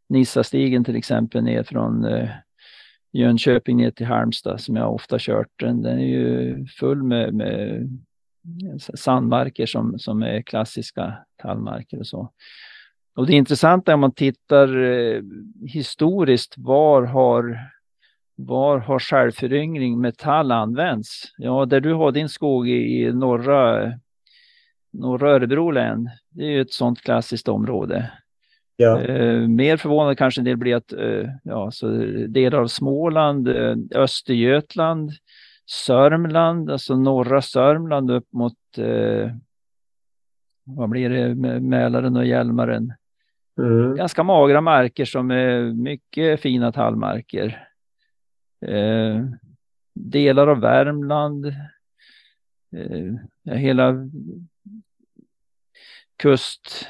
[0.09, 2.29] Nissastigen till exempel ner från uh,
[3.13, 5.47] Jönköping ner till Halmstad som jag ofta kört.
[5.55, 7.89] Den, den är ju full med, med
[8.95, 12.31] sandmarker som, som är klassiska tallmarker och så.
[13.15, 15.21] och det intressanta är om man tittar eh,
[15.67, 17.59] historiskt, var har,
[18.35, 21.23] var har självföryngring metall använts?
[21.37, 23.93] Ja, där du har din skog i, i norra,
[24.93, 28.11] norra Örebro län, det är ju ett sådant klassiskt område.
[28.75, 29.01] Ja.
[29.01, 31.87] Eh, mer förvånad kanske en del blir att eh, ja, så
[32.27, 35.11] delar av Småland, eh, Östergötland,
[35.65, 39.31] Sörmland, alltså norra Sörmland upp mot eh,
[40.63, 42.93] vad blir det, Mälaren och Hjälmaren.
[43.59, 43.95] Mm.
[43.95, 47.67] Ganska magra marker som är mycket fina tallmarker.
[48.65, 49.25] Eh,
[49.93, 51.45] delar av Värmland.
[52.75, 53.95] Eh, hela
[56.17, 56.87] kust,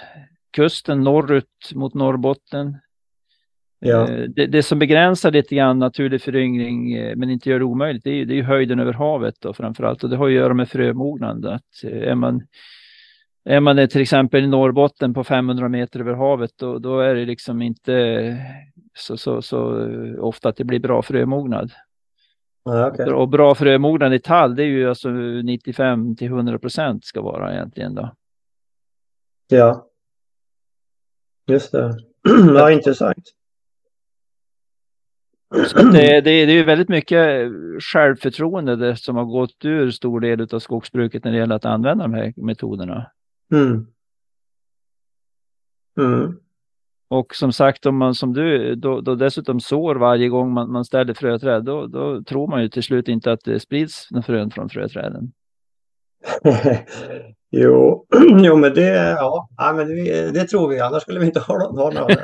[0.51, 2.77] kusten norrut mot Norrbotten.
[3.79, 4.07] Ja.
[4.07, 8.03] Eh, det, det, som begränsar lite grann naturlig föryngring eh, men inte gör det omöjligt
[8.03, 10.69] det är, det är höjden över havet då framförallt och det har att göra med
[10.69, 11.45] frömognad.
[11.45, 12.41] Att eh, är man
[13.45, 17.25] är man till exempel i Norrbotten på 500 meter över havet då, då är det
[17.25, 18.37] liksom inte
[18.97, 19.87] så, så, så
[20.19, 21.71] ofta att det blir bra frömognad.
[22.65, 23.05] Ah, okay.
[23.05, 27.53] Och bra frömognad i tall det är ju alltså 95 till 100 procent ska vara
[27.53, 28.15] egentligen då.
[29.47, 29.90] Ja.
[31.51, 31.97] Just det.
[32.55, 33.33] ja, intressant.
[35.75, 37.51] Det, det, det, är ju väldigt mycket
[37.93, 42.13] självförtroende som har gått ur stor del av skogsbruket när det gäller att använda de
[42.13, 43.11] här metoderna.
[43.53, 43.87] Mm.
[45.99, 46.39] Mm.
[47.07, 50.85] Och som sagt, om man som du då, då dessutom sår varje gång man, man
[50.85, 54.69] ställer fröträd, då, då tror man ju till slut inte att det sprids frön från
[54.69, 55.31] fröträden.
[57.53, 58.05] Jo,
[58.43, 58.87] jo men det,
[59.19, 62.15] ja, ja men det, det, tror vi, annars skulle vi inte ha, ha några.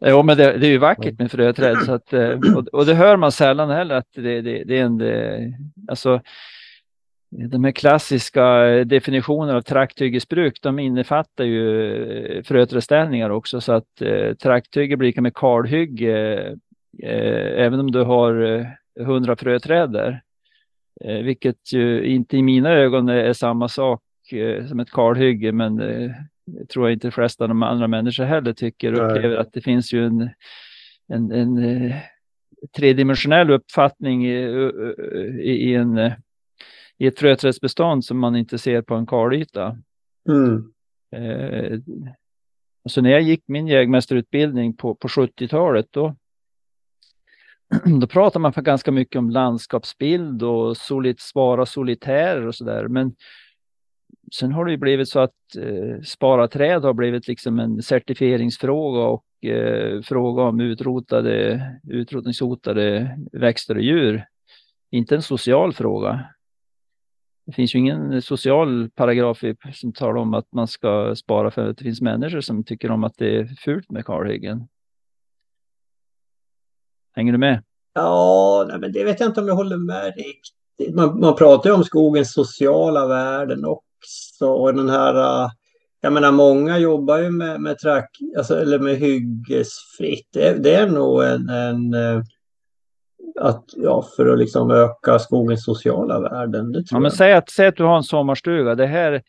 [0.10, 2.94] jo, men det, det, är ju vackert med fröträd så att, eh, och, och, det
[2.94, 5.38] hör man sällan heller att det, det, är en, det,
[5.88, 6.20] alltså
[7.30, 8.44] de här klassiska
[8.84, 11.96] definitionerna av trakthyggesbruk, de innefattar ju
[12.36, 16.38] eh, fröträdställningar också så att eh, trakthygge blir lika med kalhygge
[17.02, 18.66] eh, även om du har
[19.00, 20.22] hundra eh, fröträd där.
[21.00, 25.80] Eh, vilket ju inte i mina ögon är samma sak eh, som ett kalhygge, men
[25.80, 26.10] eh,
[26.72, 29.92] tror jag inte de flesta de andra människor heller tycker och upplever att det finns
[29.92, 30.30] ju en,
[31.08, 31.92] en, en
[32.76, 34.70] tredimensionell uppfattning i,
[35.42, 36.12] i, en,
[36.98, 39.78] i ett fröträdsbestånd som man inte ser på en kalyta.
[40.28, 40.72] Mm.
[41.16, 41.78] Eh,
[42.84, 46.16] alltså när jag gick min jägmästarutbildning på, på 70-talet då,
[48.00, 52.88] då pratar man för ganska mycket om landskapsbild och solit, spara solitärer och sådär.
[52.88, 53.14] Men
[54.32, 59.00] sen har det ju blivit så att eh, spara träd har blivit liksom en certifieringsfråga
[59.00, 61.60] och eh, fråga om utrotade,
[61.90, 64.24] utrotningshotade växter och djur.
[64.90, 66.24] Inte en social fråga.
[67.46, 71.78] Det finns ju ingen social paragraf som talar om att man ska spara för att
[71.78, 74.68] det finns människor som tycker om att det är fult med kalhyggen.
[77.14, 77.62] Hänger du med?
[77.94, 80.94] Ja, nej, men det vet jag inte om jag håller med riktigt.
[80.94, 84.46] Man, man pratar ju om skogens sociala värden också.
[84.46, 85.48] Och den här,
[86.00, 90.28] jag menar många jobbar ju med, med track, alltså, eller med hyggesfritt.
[90.32, 91.94] Det, det är nog en, en
[93.40, 96.72] att, ja, för att liksom öka skogens sociala värden.
[96.72, 98.74] Det ja, men säg att, säg att du har en sommarstuga.
[98.74, 99.22] Det här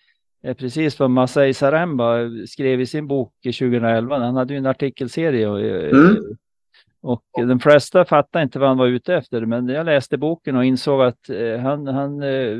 [0.43, 2.17] är precis vad Masai Saremba
[2.47, 4.19] skrev i sin bok 2011.
[4.19, 5.47] Han hade ju en artikelserie
[5.89, 6.17] mm.
[7.05, 10.65] Och de flesta fattade inte vad han var ute efter, men jag läste boken och
[10.65, 12.57] insåg att eh, han, han eh,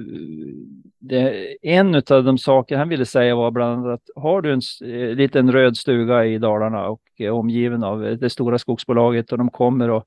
[0.99, 4.61] det, en av de saker han ville säga var bland annat att har du en
[4.91, 9.49] eh, liten röd stuga i Dalarna och är omgiven av det stora skogsbolaget och de
[9.49, 10.05] kommer och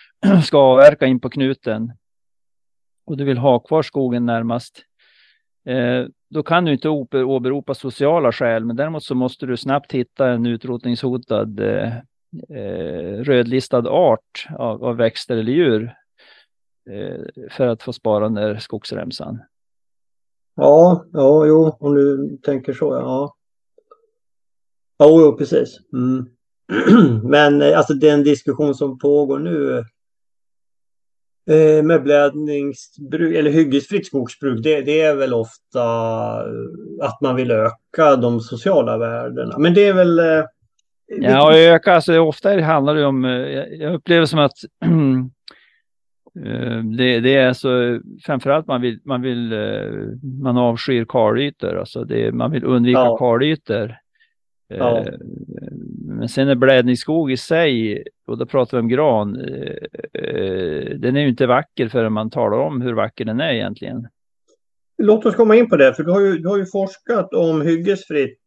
[0.44, 1.92] ska avverka in på knuten
[3.06, 4.84] och du vill ha kvar skogen närmast,
[6.30, 10.46] då kan du inte åberopa sociala skäl, men däremot så måste du snabbt hitta en
[10.46, 11.60] utrotningshotad
[12.48, 15.94] eh, rödlistad art av, av, växter eller djur
[16.90, 19.38] eh, för att få spara den där skogsremsan.
[20.54, 23.34] Ja, ja, jo, om du tänker så, ja.
[24.98, 25.78] Ja, jo precis.
[25.92, 26.26] Mm.
[27.30, 29.84] Men eh, alltså den diskussion som pågår nu
[31.50, 35.84] eh, med blädningsbruk eller hyggesfritt skogsbruk, det, det, är väl ofta
[36.40, 39.58] eh, att man vill öka de sociala värdena.
[39.58, 40.44] Men det är väl eh,
[41.12, 43.30] Ja, och öka, alltså ofta handlar det om, eh,
[43.80, 44.52] jag upplever som att
[46.44, 49.92] eh, det, det, är så framförallt man vill, man vill, eh,
[50.42, 53.16] man avskyr kalytor, alltså det, man vill undvika ja.
[53.16, 53.96] kalytor.
[54.68, 55.04] Ja.
[56.06, 59.32] Men sen är blädningsskog i sig, och då pratar vi om gran,
[60.96, 64.08] den är ju inte vacker förrän man talar om hur vacker den är egentligen.
[64.98, 67.62] Låt oss komma in på det, för du har ju, du har ju forskat om
[67.62, 68.39] hyggesfritt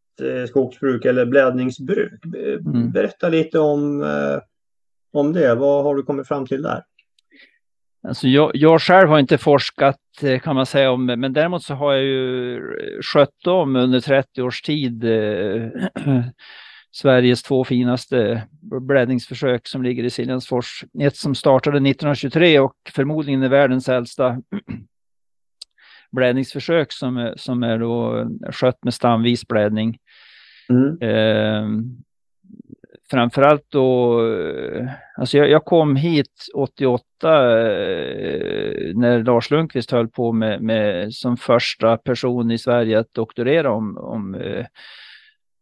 [0.48, 2.26] skogsbruk eller blädningsbruk.
[2.26, 2.92] Mm.
[2.92, 4.40] Berätta lite om, eh,
[5.14, 5.56] om det.
[5.56, 6.84] Vad har du kommit fram till där?
[8.08, 11.74] Alltså jag, jag, själv har inte forskat eh, kan man säga om men däremot så
[11.74, 12.62] har jag ju
[13.02, 15.04] skött dem under 30 års tid.
[15.04, 15.68] Eh,
[16.92, 20.84] Sveriges två finaste blädningsförsök som ligger i Siljansfors.
[21.00, 24.38] Ett som startade 1923 och förmodligen är världens äldsta
[26.16, 29.98] blädningsförsök som, som är då skött med stamvis blädning.
[30.70, 31.02] Mm.
[31.02, 31.68] Eh,
[33.12, 34.20] framförallt då,
[35.18, 41.38] alltså jag, jag, kom hit 88 eh, när Lars Lundqvist höll på med, med, som
[41.38, 44.66] första person i Sverige att doktorera om, om, eh,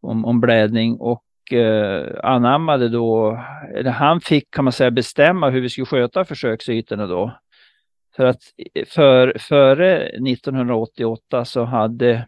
[0.02, 3.40] om, om blädning och eh, anammade då,
[3.76, 7.32] eller han fick kan man säga bestämma hur vi skulle sköta försöksytorna då.
[8.16, 8.42] För att
[8.88, 12.28] för, före 1988 så hade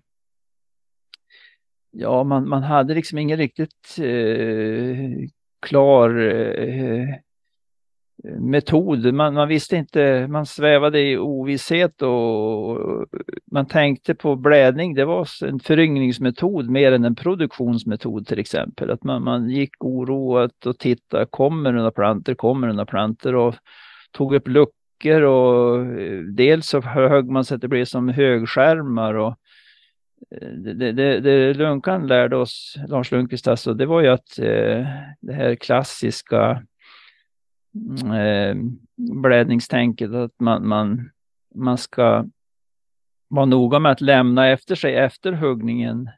[1.91, 5.27] ja, man, man hade liksom ingen riktigt eh,
[5.61, 7.07] klar eh,
[8.39, 9.13] metod.
[9.13, 12.79] Man, man visste inte, man svävade i ovisshet och
[13.51, 14.93] man tänkte på blädning.
[14.93, 18.91] Det var en föryngringsmetod mer än en produktionsmetod till exempel.
[18.91, 23.35] Att man, man gick oroat och tittade, kommer det några planter, kommer det några planter
[23.35, 23.55] och
[24.11, 29.13] tog upp luckor och eh, dels så högg man så att det blev som högskärmar
[29.13, 29.35] och
[30.41, 34.87] eh, det, det, det Lunkan lärde oss, Lars Lundqvist, alltså, det var ju att eh,
[35.19, 36.63] det här klassiska
[37.75, 38.55] mm, eh,
[39.21, 41.09] blädningstänket, att man, man,
[41.55, 42.25] man ska
[43.27, 46.09] vara noga med att lämna efter sig efter huggningen.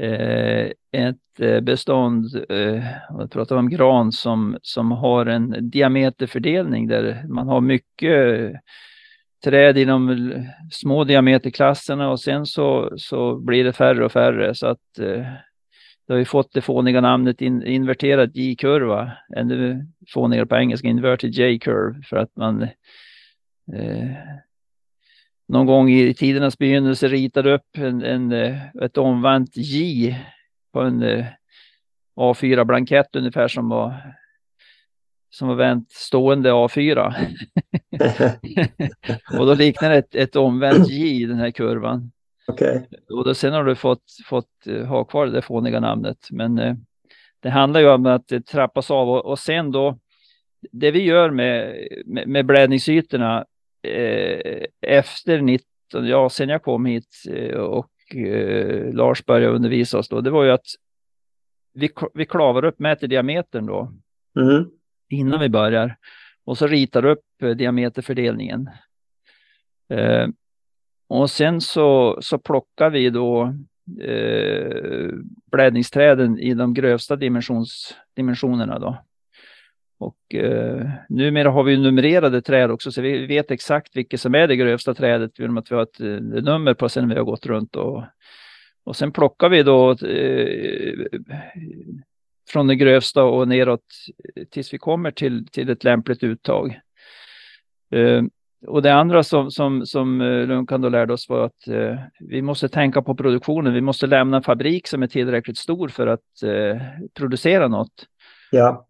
[0.00, 2.84] Eh, ett eh, bestånd, eh,
[3.18, 3.70] jag pratar om?
[3.70, 8.52] Gran, som, som har en diameterfördelning där man har mycket
[9.44, 10.32] träd i de
[10.70, 14.54] små diameterklasserna och sen så, så blir det färre och färre.
[14.54, 14.78] Så att
[16.06, 21.30] det har ju fått det fåniga namnet in, inverterad J-kurva, ännu fånigare på engelska, inverted
[21.30, 22.62] J-curve för att man
[23.72, 24.10] eh,
[25.50, 30.16] någon gång i tidernas begynnelse ritade upp en, en, eh, ett omvänt J
[30.72, 31.26] på en eh,
[32.16, 34.14] A4-blankett ungefär som var
[35.30, 37.14] som var vänt stående A4.
[39.38, 42.12] och då liknar det ett, ett omvänt J, den här kurvan.
[42.46, 42.80] Okay.
[43.10, 46.28] Och då, sen har du fått, fått uh, ha kvar det fåniga namnet.
[46.30, 46.54] Men
[47.40, 49.98] det handlar ju om att det trappas av och, och sen då,
[50.72, 51.76] det vi gör med,
[52.06, 53.44] med, med blädningsytorna
[53.88, 57.22] uh, efter 19, ja, sen jag kom hit
[57.56, 57.90] och
[58.92, 60.66] Lars började undervisa oss då, det var ju att
[61.72, 63.92] vi, vi klavar upp, mäter diametern då.
[64.40, 64.70] Mm
[65.10, 65.96] innan vi börjar.
[66.44, 68.70] Och så ritar upp eh, diameterfördelningen.
[69.88, 70.28] Eh,
[71.08, 73.54] och sen så, så plockar vi då
[74.00, 75.10] eh,
[75.52, 77.16] blädningsträden i de grövsta
[78.14, 79.04] dimensionerna då.
[80.00, 84.48] Och eh, numera har vi numrerade träd också, så vi vet exakt vilket som är
[84.48, 87.24] det grövsta trädet genom att vi har ett, ett eh, nummer på sen vi har
[87.24, 88.04] gått runt och
[88.84, 91.06] och sen plockar vi då eh,
[92.48, 93.84] från det grövsta och neråt
[94.50, 96.80] tills vi kommer till, till ett lämpligt uttag.
[97.94, 98.22] Uh,
[98.66, 102.42] och det andra som, som, som eh, Lunkan då lärde oss var att uh, vi
[102.42, 103.74] måste tänka på produktionen.
[103.74, 106.80] Vi måste lämna en fabrik som är tillräckligt stor för att uh,
[107.14, 108.06] producera något.
[108.50, 108.86] Ja.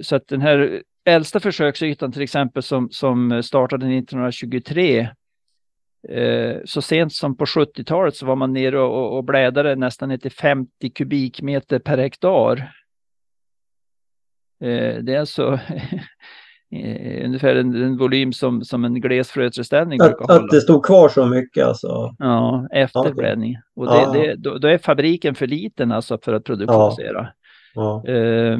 [0.00, 5.08] Så att den här äldsta försöksytan till exempel som, som startade 1923
[6.08, 10.18] Eh, så sent som på 70-talet så var man nere och, och blädade nästan ner
[10.18, 12.72] till 50 kubikmeter per hektar.
[14.60, 15.52] Eh, det är alltså
[16.72, 20.44] eh, ungefär en, en, volym som, som en gles fröträdställning att, brukar hålla.
[20.44, 22.14] Att det stod kvar så mycket alltså?
[22.18, 23.12] Ja, efter okay.
[23.12, 23.56] blädning.
[23.76, 27.28] Och det, det, då, då, är fabriken för liten alltså för att producera.
[27.74, 28.02] Ja.
[28.06, 28.12] Ja.
[28.12, 28.58] Eh,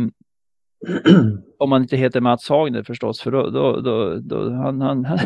[1.58, 5.02] om man inte heter Mats Hagner förstås, för då, då, då, då han, han,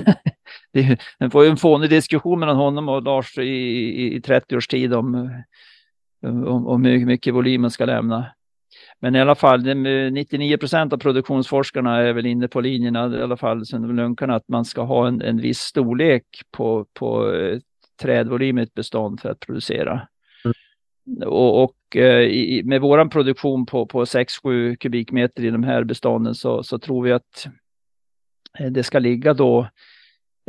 [0.73, 0.99] det
[1.33, 4.95] var ju en fånig diskussion mellan honom och Lars i, i, i 30 års tid
[4.95, 5.43] om,
[6.27, 8.27] om, om hur mycket volymen ska lämna.
[9.01, 9.63] Men i alla fall,
[10.13, 14.49] 99 procent av produktionsforskarna är väl inne på linjerna, i alla fall sen lunkarna, att
[14.49, 17.59] man ska ha en, en viss storlek på, på eh,
[18.03, 20.09] trädvolym i ett bestånd för att producera.
[21.27, 26.35] Och, och eh, i, med våran produktion på, på 6-7 kubikmeter i de här bestånden
[26.35, 27.47] så, så tror vi att
[28.59, 29.69] eh, det ska ligga då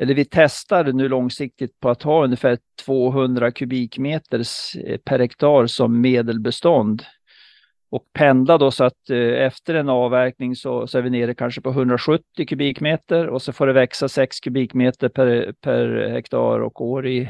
[0.01, 4.43] eller vi testar nu långsiktigt på att ha ungefär 200 kubikmeter
[4.85, 7.03] eh, per hektar som medelbestånd.
[7.89, 11.61] Och pendla då så att eh, efter en avverkning så, så är vi nere kanske
[11.61, 17.07] på 170 kubikmeter och så får det växa 6 kubikmeter per, per hektar och år
[17.07, 17.29] i,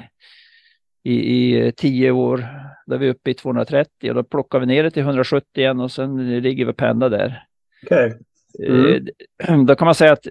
[1.03, 2.45] i, i tio år.
[2.85, 5.79] Där vi är uppe i 230 och då plockar vi ner det till 170 igen
[5.79, 7.43] och sen ligger vi och pendlar där.
[7.83, 8.13] Okay.
[8.59, 9.65] Mm.
[9.65, 10.27] Då kan man säga att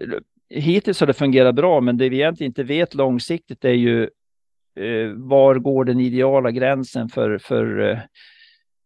[0.51, 4.03] hittills har det fungerat bra, men det vi egentligen inte vet långsiktigt är ju
[4.77, 7.99] eh, var går den ideala gränsen för, för eh,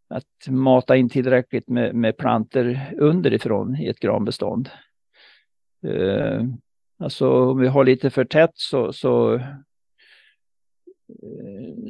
[0.09, 4.71] att mata in tillräckligt med, med planter underifrån i ett granbestånd.
[5.87, 6.43] Eh,
[6.99, 9.41] alltså om vi har lite för tätt så, så,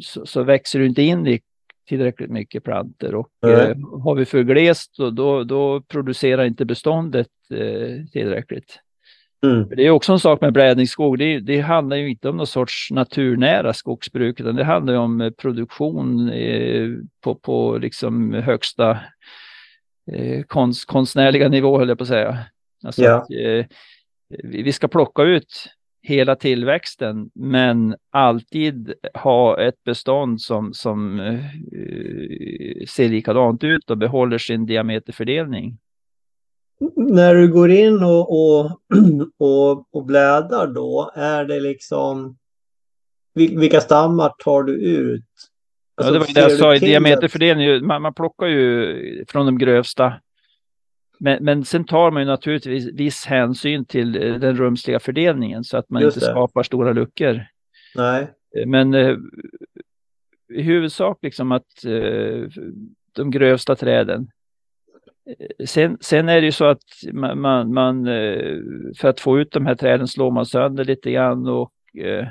[0.03, 1.41] så, så växer du inte in i
[1.89, 3.85] tillräckligt mycket planter och mm.
[3.85, 7.29] har vi för glest då, då, då producerar inte beståndet
[8.13, 8.79] tillräckligt.
[9.45, 9.69] Mm.
[9.69, 11.19] Det är också en sak med blädningsskog.
[11.19, 15.31] Det, det, handlar ju inte om någon sorts naturnära skogsbruk, utan det handlar om eh,
[15.31, 16.91] produktion eh,
[17.21, 18.99] på, på liksom högsta
[20.13, 22.39] eh, konst, konstnärliga nivå, höll jag på att säga.
[22.85, 23.15] Alltså ja.
[23.15, 23.67] att, eh,
[24.45, 25.67] vi ska plocka ut
[26.05, 31.41] hela tillväxten, men alltid ha ett bestånd som, som eh,
[32.89, 35.79] ser likadant ut och behåller sin diameterfördelning
[36.97, 38.81] när du går in och, och,
[39.39, 42.37] och, och blädar då, är det liksom
[43.35, 45.25] vilka stammar tar du ut?
[45.97, 47.87] Alltså, ja, det var det jag sa i diameterfördelning.
[47.87, 50.13] Man, man plockar ju från de grövsta.
[51.19, 55.77] Men, men sen tar man ju naturligtvis viss hänsyn till eh, den rumsliga fördelningen så
[55.77, 56.33] att man Just inte det.
[56.33, 57.45] skapar stora luckor.
[57.95, 58.27] Nej.
[58.57, 59.17] Eh, men eh,
[60.53, 62.49] i huvudsak liksom att eh,
[63.13, 64.29] de grövsta träden
[65.67, 68.57] Sen, sen är det ju så att man, man, man, eh,
[68.97, 72.27] för att få ut de här träden slår man sönder lite grann och eh,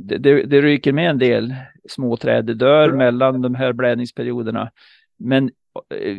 [0.00, 1.54] det, det, det ryker med en del
[1.88, 2.44] små träd.
[2.44, 4.70] Det dör mellan de här blädningsperioderna.
[5.16, 5.50] Men
[5.94, 6.18] eh,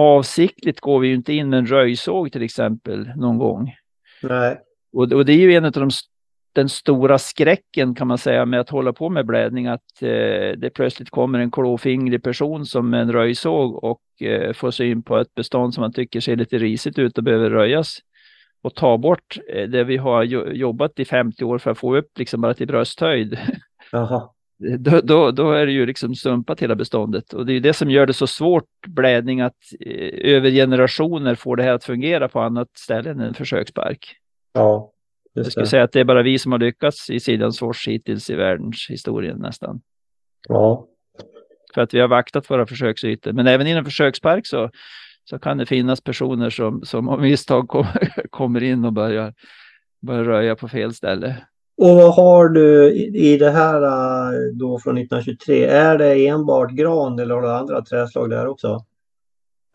[0.00, 3.74] avsiktligt går vi ju inte in med en röjsåg till exempel någon gång.
[4.22, 4.60] Nej.
[4.92, 5.90] Och, och det är ju en av de
[6.52, 10.08] den stora skräcken kan man säga med att hålla på med blädning att eh,
[10.56, 15.34] det plötsligt kommer en klåfingrig person som en röjsåg och eh, får syn på ett
[15.34, 17.98] bestånd som man tycker ser lite risigt ut och behöver röjas
[18.62, 20.22] och ta bort eh, det vi har
[20.52, 23.38] jobbat i 50 år för att få upp liksom bara till brösthöjd.
[23.92, 24.34] Aha.
[24.78, 27.90] Då, då, då, är det ju liksom sumpat hela beståndet och det är det som
[27.90, 32.40] gör det så svårt blädning att eh, över generationer få det här att fungera på
[32.40, 34.16] annat ställe än en försökspark.
[34.52, 34.92] Ja.
[35.32, 38.34] Jag skulle säga att det är bara vi som har lyckats i Siljansfors hittills i
[38.34, 39.80] världshistorien nästan.
[40.48, 40.86] Ja.
[41.74, 43.32] För att vi har vaktat våra försöksytor.
[43.32, 44.70] Men även inom försökspark så,
[45.24, 47.86] så kan det finnas personer som, som av misstag kom,
[48.30, 49.34] kommer in och börjar,
[50.02, 51.36] börjar röja på fel ställe.
[51.76, 55.64] Och vad har du i det här äh, då från 1923?
[55.64, 58.84] Är det enbart gran eller har du andra träslag där också?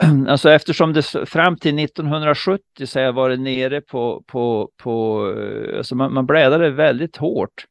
[0.27, 5.77] Alltså eftersom det fram till 1970 så har jag varit nere på, på, på eh,
[5.77, 7.65] alltså man, man blädade väldigt hårt.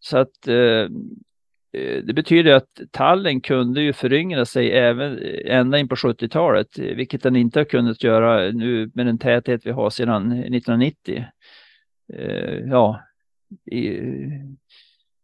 [0.00, 5.78] Så att eh, eh det betyder att tallen kunde ju föryngra sig även eh, ända
[5.78, 9.90] in på 70-talet, vilket den inte har kunnat göra nu med den täthet vi har
[9.90, 11.24] sedan 1990.
[12.12, 13.00] Eh, ja,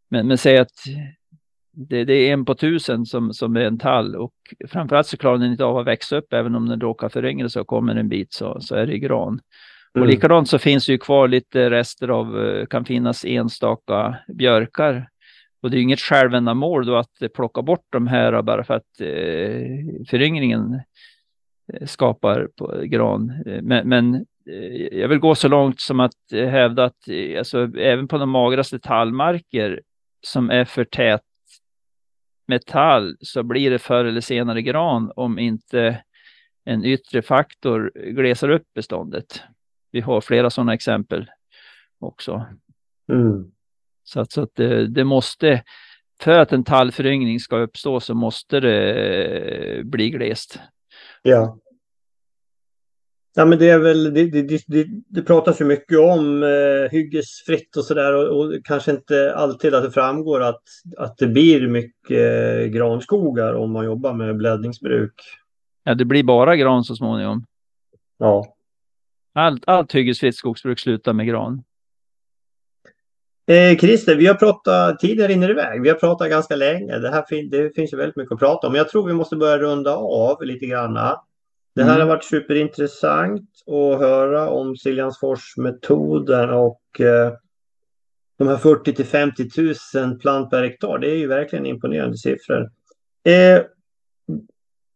[0.08, 0.72] men, men säg att
[1.76, 4.34] det, det, är en på tusen som, som är en tall och
[4.68, 7.60] framförallt så klarar den inte av att växa upp även om den råkar föryngra sig
[7.60, 9.28] och kommer en bit så, så är det gran.
[9.28, 10.02] Mm.
[10.02, 15.08] Och likadant så finns det ju kvar lite rester av, eh, kan finnas enstaka björkar.
[15.62, 19.00] Och det är ju inget självändamål då att plocka bort de här bara för att
[19.00, 20.80] eh, föryngringen
[21.72, 23.42] eh, skapar på gran.
[23.46, 24.26] Eh, men, men
[24.92, 27.08] jag vill gå så långt som att hävda att
[27.38, 29.82] alltså, även på de magraste tallmarker
[30.26, 31.22] som är för tät
[32.46, 36.02] metall så blir det förr eller senare gran om inte
[36.64, 39.42] en yttre faktor glesar upp beståndet.
[39.90, 41.30] Vi har flera sådana exempel
[41.98, 42.46] också.
[43.12, 43.50] Mm.
[44.04, 45.62] Så att, så att det, det, måste,
[46.20, 50.60] för att en tallföryngring ska uppstå så måste det bli glest.
[51.22, 51.58] Ja.
[53.38, 57.76] Ja, men det är väl, det, det, det, det pratas ju mycket om eh, hyggesfritt
[57.76, 60.62] och sådär och, och, kanske inte alltid att det framgår att,
[60.96, 65.12] att det blir mycket eh, granskogar om man jobbar med blädningsbruk.
[65.84, 67.44] Ja, det blir bara gran så småningom.
[68.18, 68.46] Ja.
[69.34, 71.62] Allt, allt hyggesfritt skogsbruk slutar med gran.
[73.46, 76.98] Eh, Christer, vi har pratat, tiden rinner iväg, vi har pratat ganska länge.
[76.98, 78.72] Det, här det finns ju väldigt mycket att prata om.
[78.72, 81.20] Men jag tror vi måste börja runda av lite granna.
[81.76, 82.00] Det här mm.
[82.00, 87.32] har varit superintressant att höra om Siljansforsmetoden och eh,
[88.38, 89.48] de här 40 till 50
[89.94, 90.98] 000 plant per hektar.
[90.98, 92.70] Det är ju verkligen imponerande siffror.
[93.24, 93.62] Eh,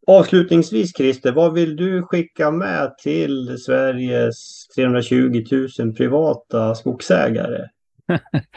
[0.07, 5.45] avslutningsvis Christer, vad vill du skicka med till Sveriges 320
[5.79, 7.69] 000 privata skogsägare?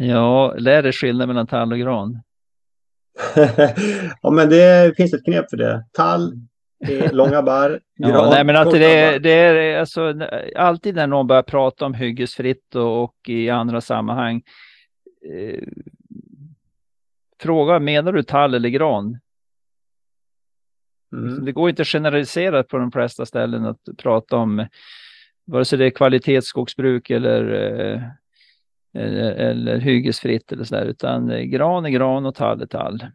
[0.00, 2.22] Ja, lär dig skillnaden mellan tall och gran.
[4.22, 5.84] ja, men det finns ett knep för det.
[5.92, 6.32] Tall
[7.12, 10.14] långa barr, gran, ja, nej, men att det, det är alltså,
[10.56, 14.42] alltid när någon börjar prata om hyggesfritt och, och i andra sammanhang.
[15.34, 15.62] Eh,
[17.40, 19.18] fråga, menar du tall eller gran?
[21.12, 21.44] Mm.
[21.44, 24.66] Det går inte att generalisera på de flesta ställen att prata om
[25.44, 28.02] vare sig det är kvalitetsskogsbruk eller, eh,
[28.94, 33.06] eller, eller hyggesfritt eller så där, utan eh, gran är gran och tall är tall.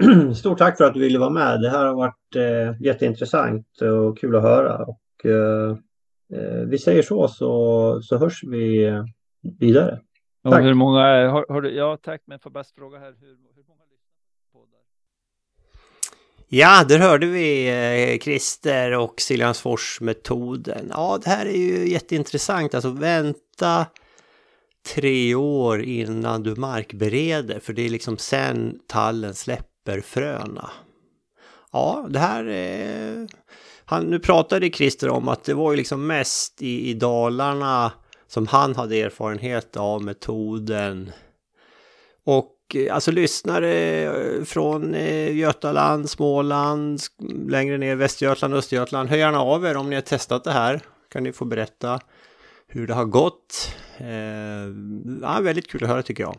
[0.36, 1.60] Stort tack för att du ville vara med.
[1.60, 4.84] Det här har varit eh, jätteintressant och kul att höra.
[4.84, 5.70] Och, eh,
[6.32, 9.04] eh vi säger så, så, så hörs vi eh,
[9.58, 10.00] vidare.
[10.44, 11.00] Och hur många,
[11.30, 13.82] har, har du, ja tack, men får bara fråga här, hur, hur många
[14.52, 14.80] poddar?
[16.48, 17.68] Ja, där hörde vi
[18.12, 20.86] eh, Christer och Siljansfors-metoden.
[20.90, 22.74] Ja, det här är ju jätteintressant.
[22.74, 23.86] Alltså vänta
[24.94, 29.69] tre år innan du markbereder, för det är liksom sen tallen släpper
[30.04, 30.70] fröna.
[31.72, 32.46] Ja, det här.
[32.46, 33.26] Eh,
[33.84, 37.92] han, nu pratade Christer om att det var ju liksom mest i, i Dalarna
[38.26, 41.12] som han hade erfarenhet av metoden.
[42.24, 44.94] Och eh, alltså lyssnare eh, från
[45.32, 47.00] Götaland, Småland,
[47.48, 49.08] längre ner Västergötland, Östergötland.
[49.08, 50.80] Hör gärna av er om ni har testat det här.
[51.08, 52.00] Kan ni få berätta
[52.66, 53.74] hur det har gått.
[53.98, 54.06] Eh,
[55.22, 56.36] ja, väldigt kul att höra tycker jag.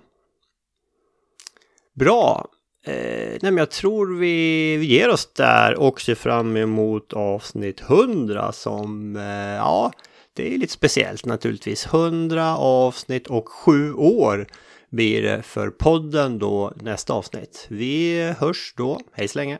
[1.94, 2.48] Bra.
[2.84, 7.82] Eh, nej, men jag tror vi, vi ger oss där och ser fram emot avsnitt
[7.82, 9.92] 100 som, eh, ja,
[10.34, 11.86] det är lite speciellt naturligtvis.
[11.86, 14.48] 100 avsnitt och 7 år
[14.90, 17.68] blir det för podden då nästa avsnitt.
[17.70, 19.00] Vi hörs då.
[19.14, 19.60] Hej så länge!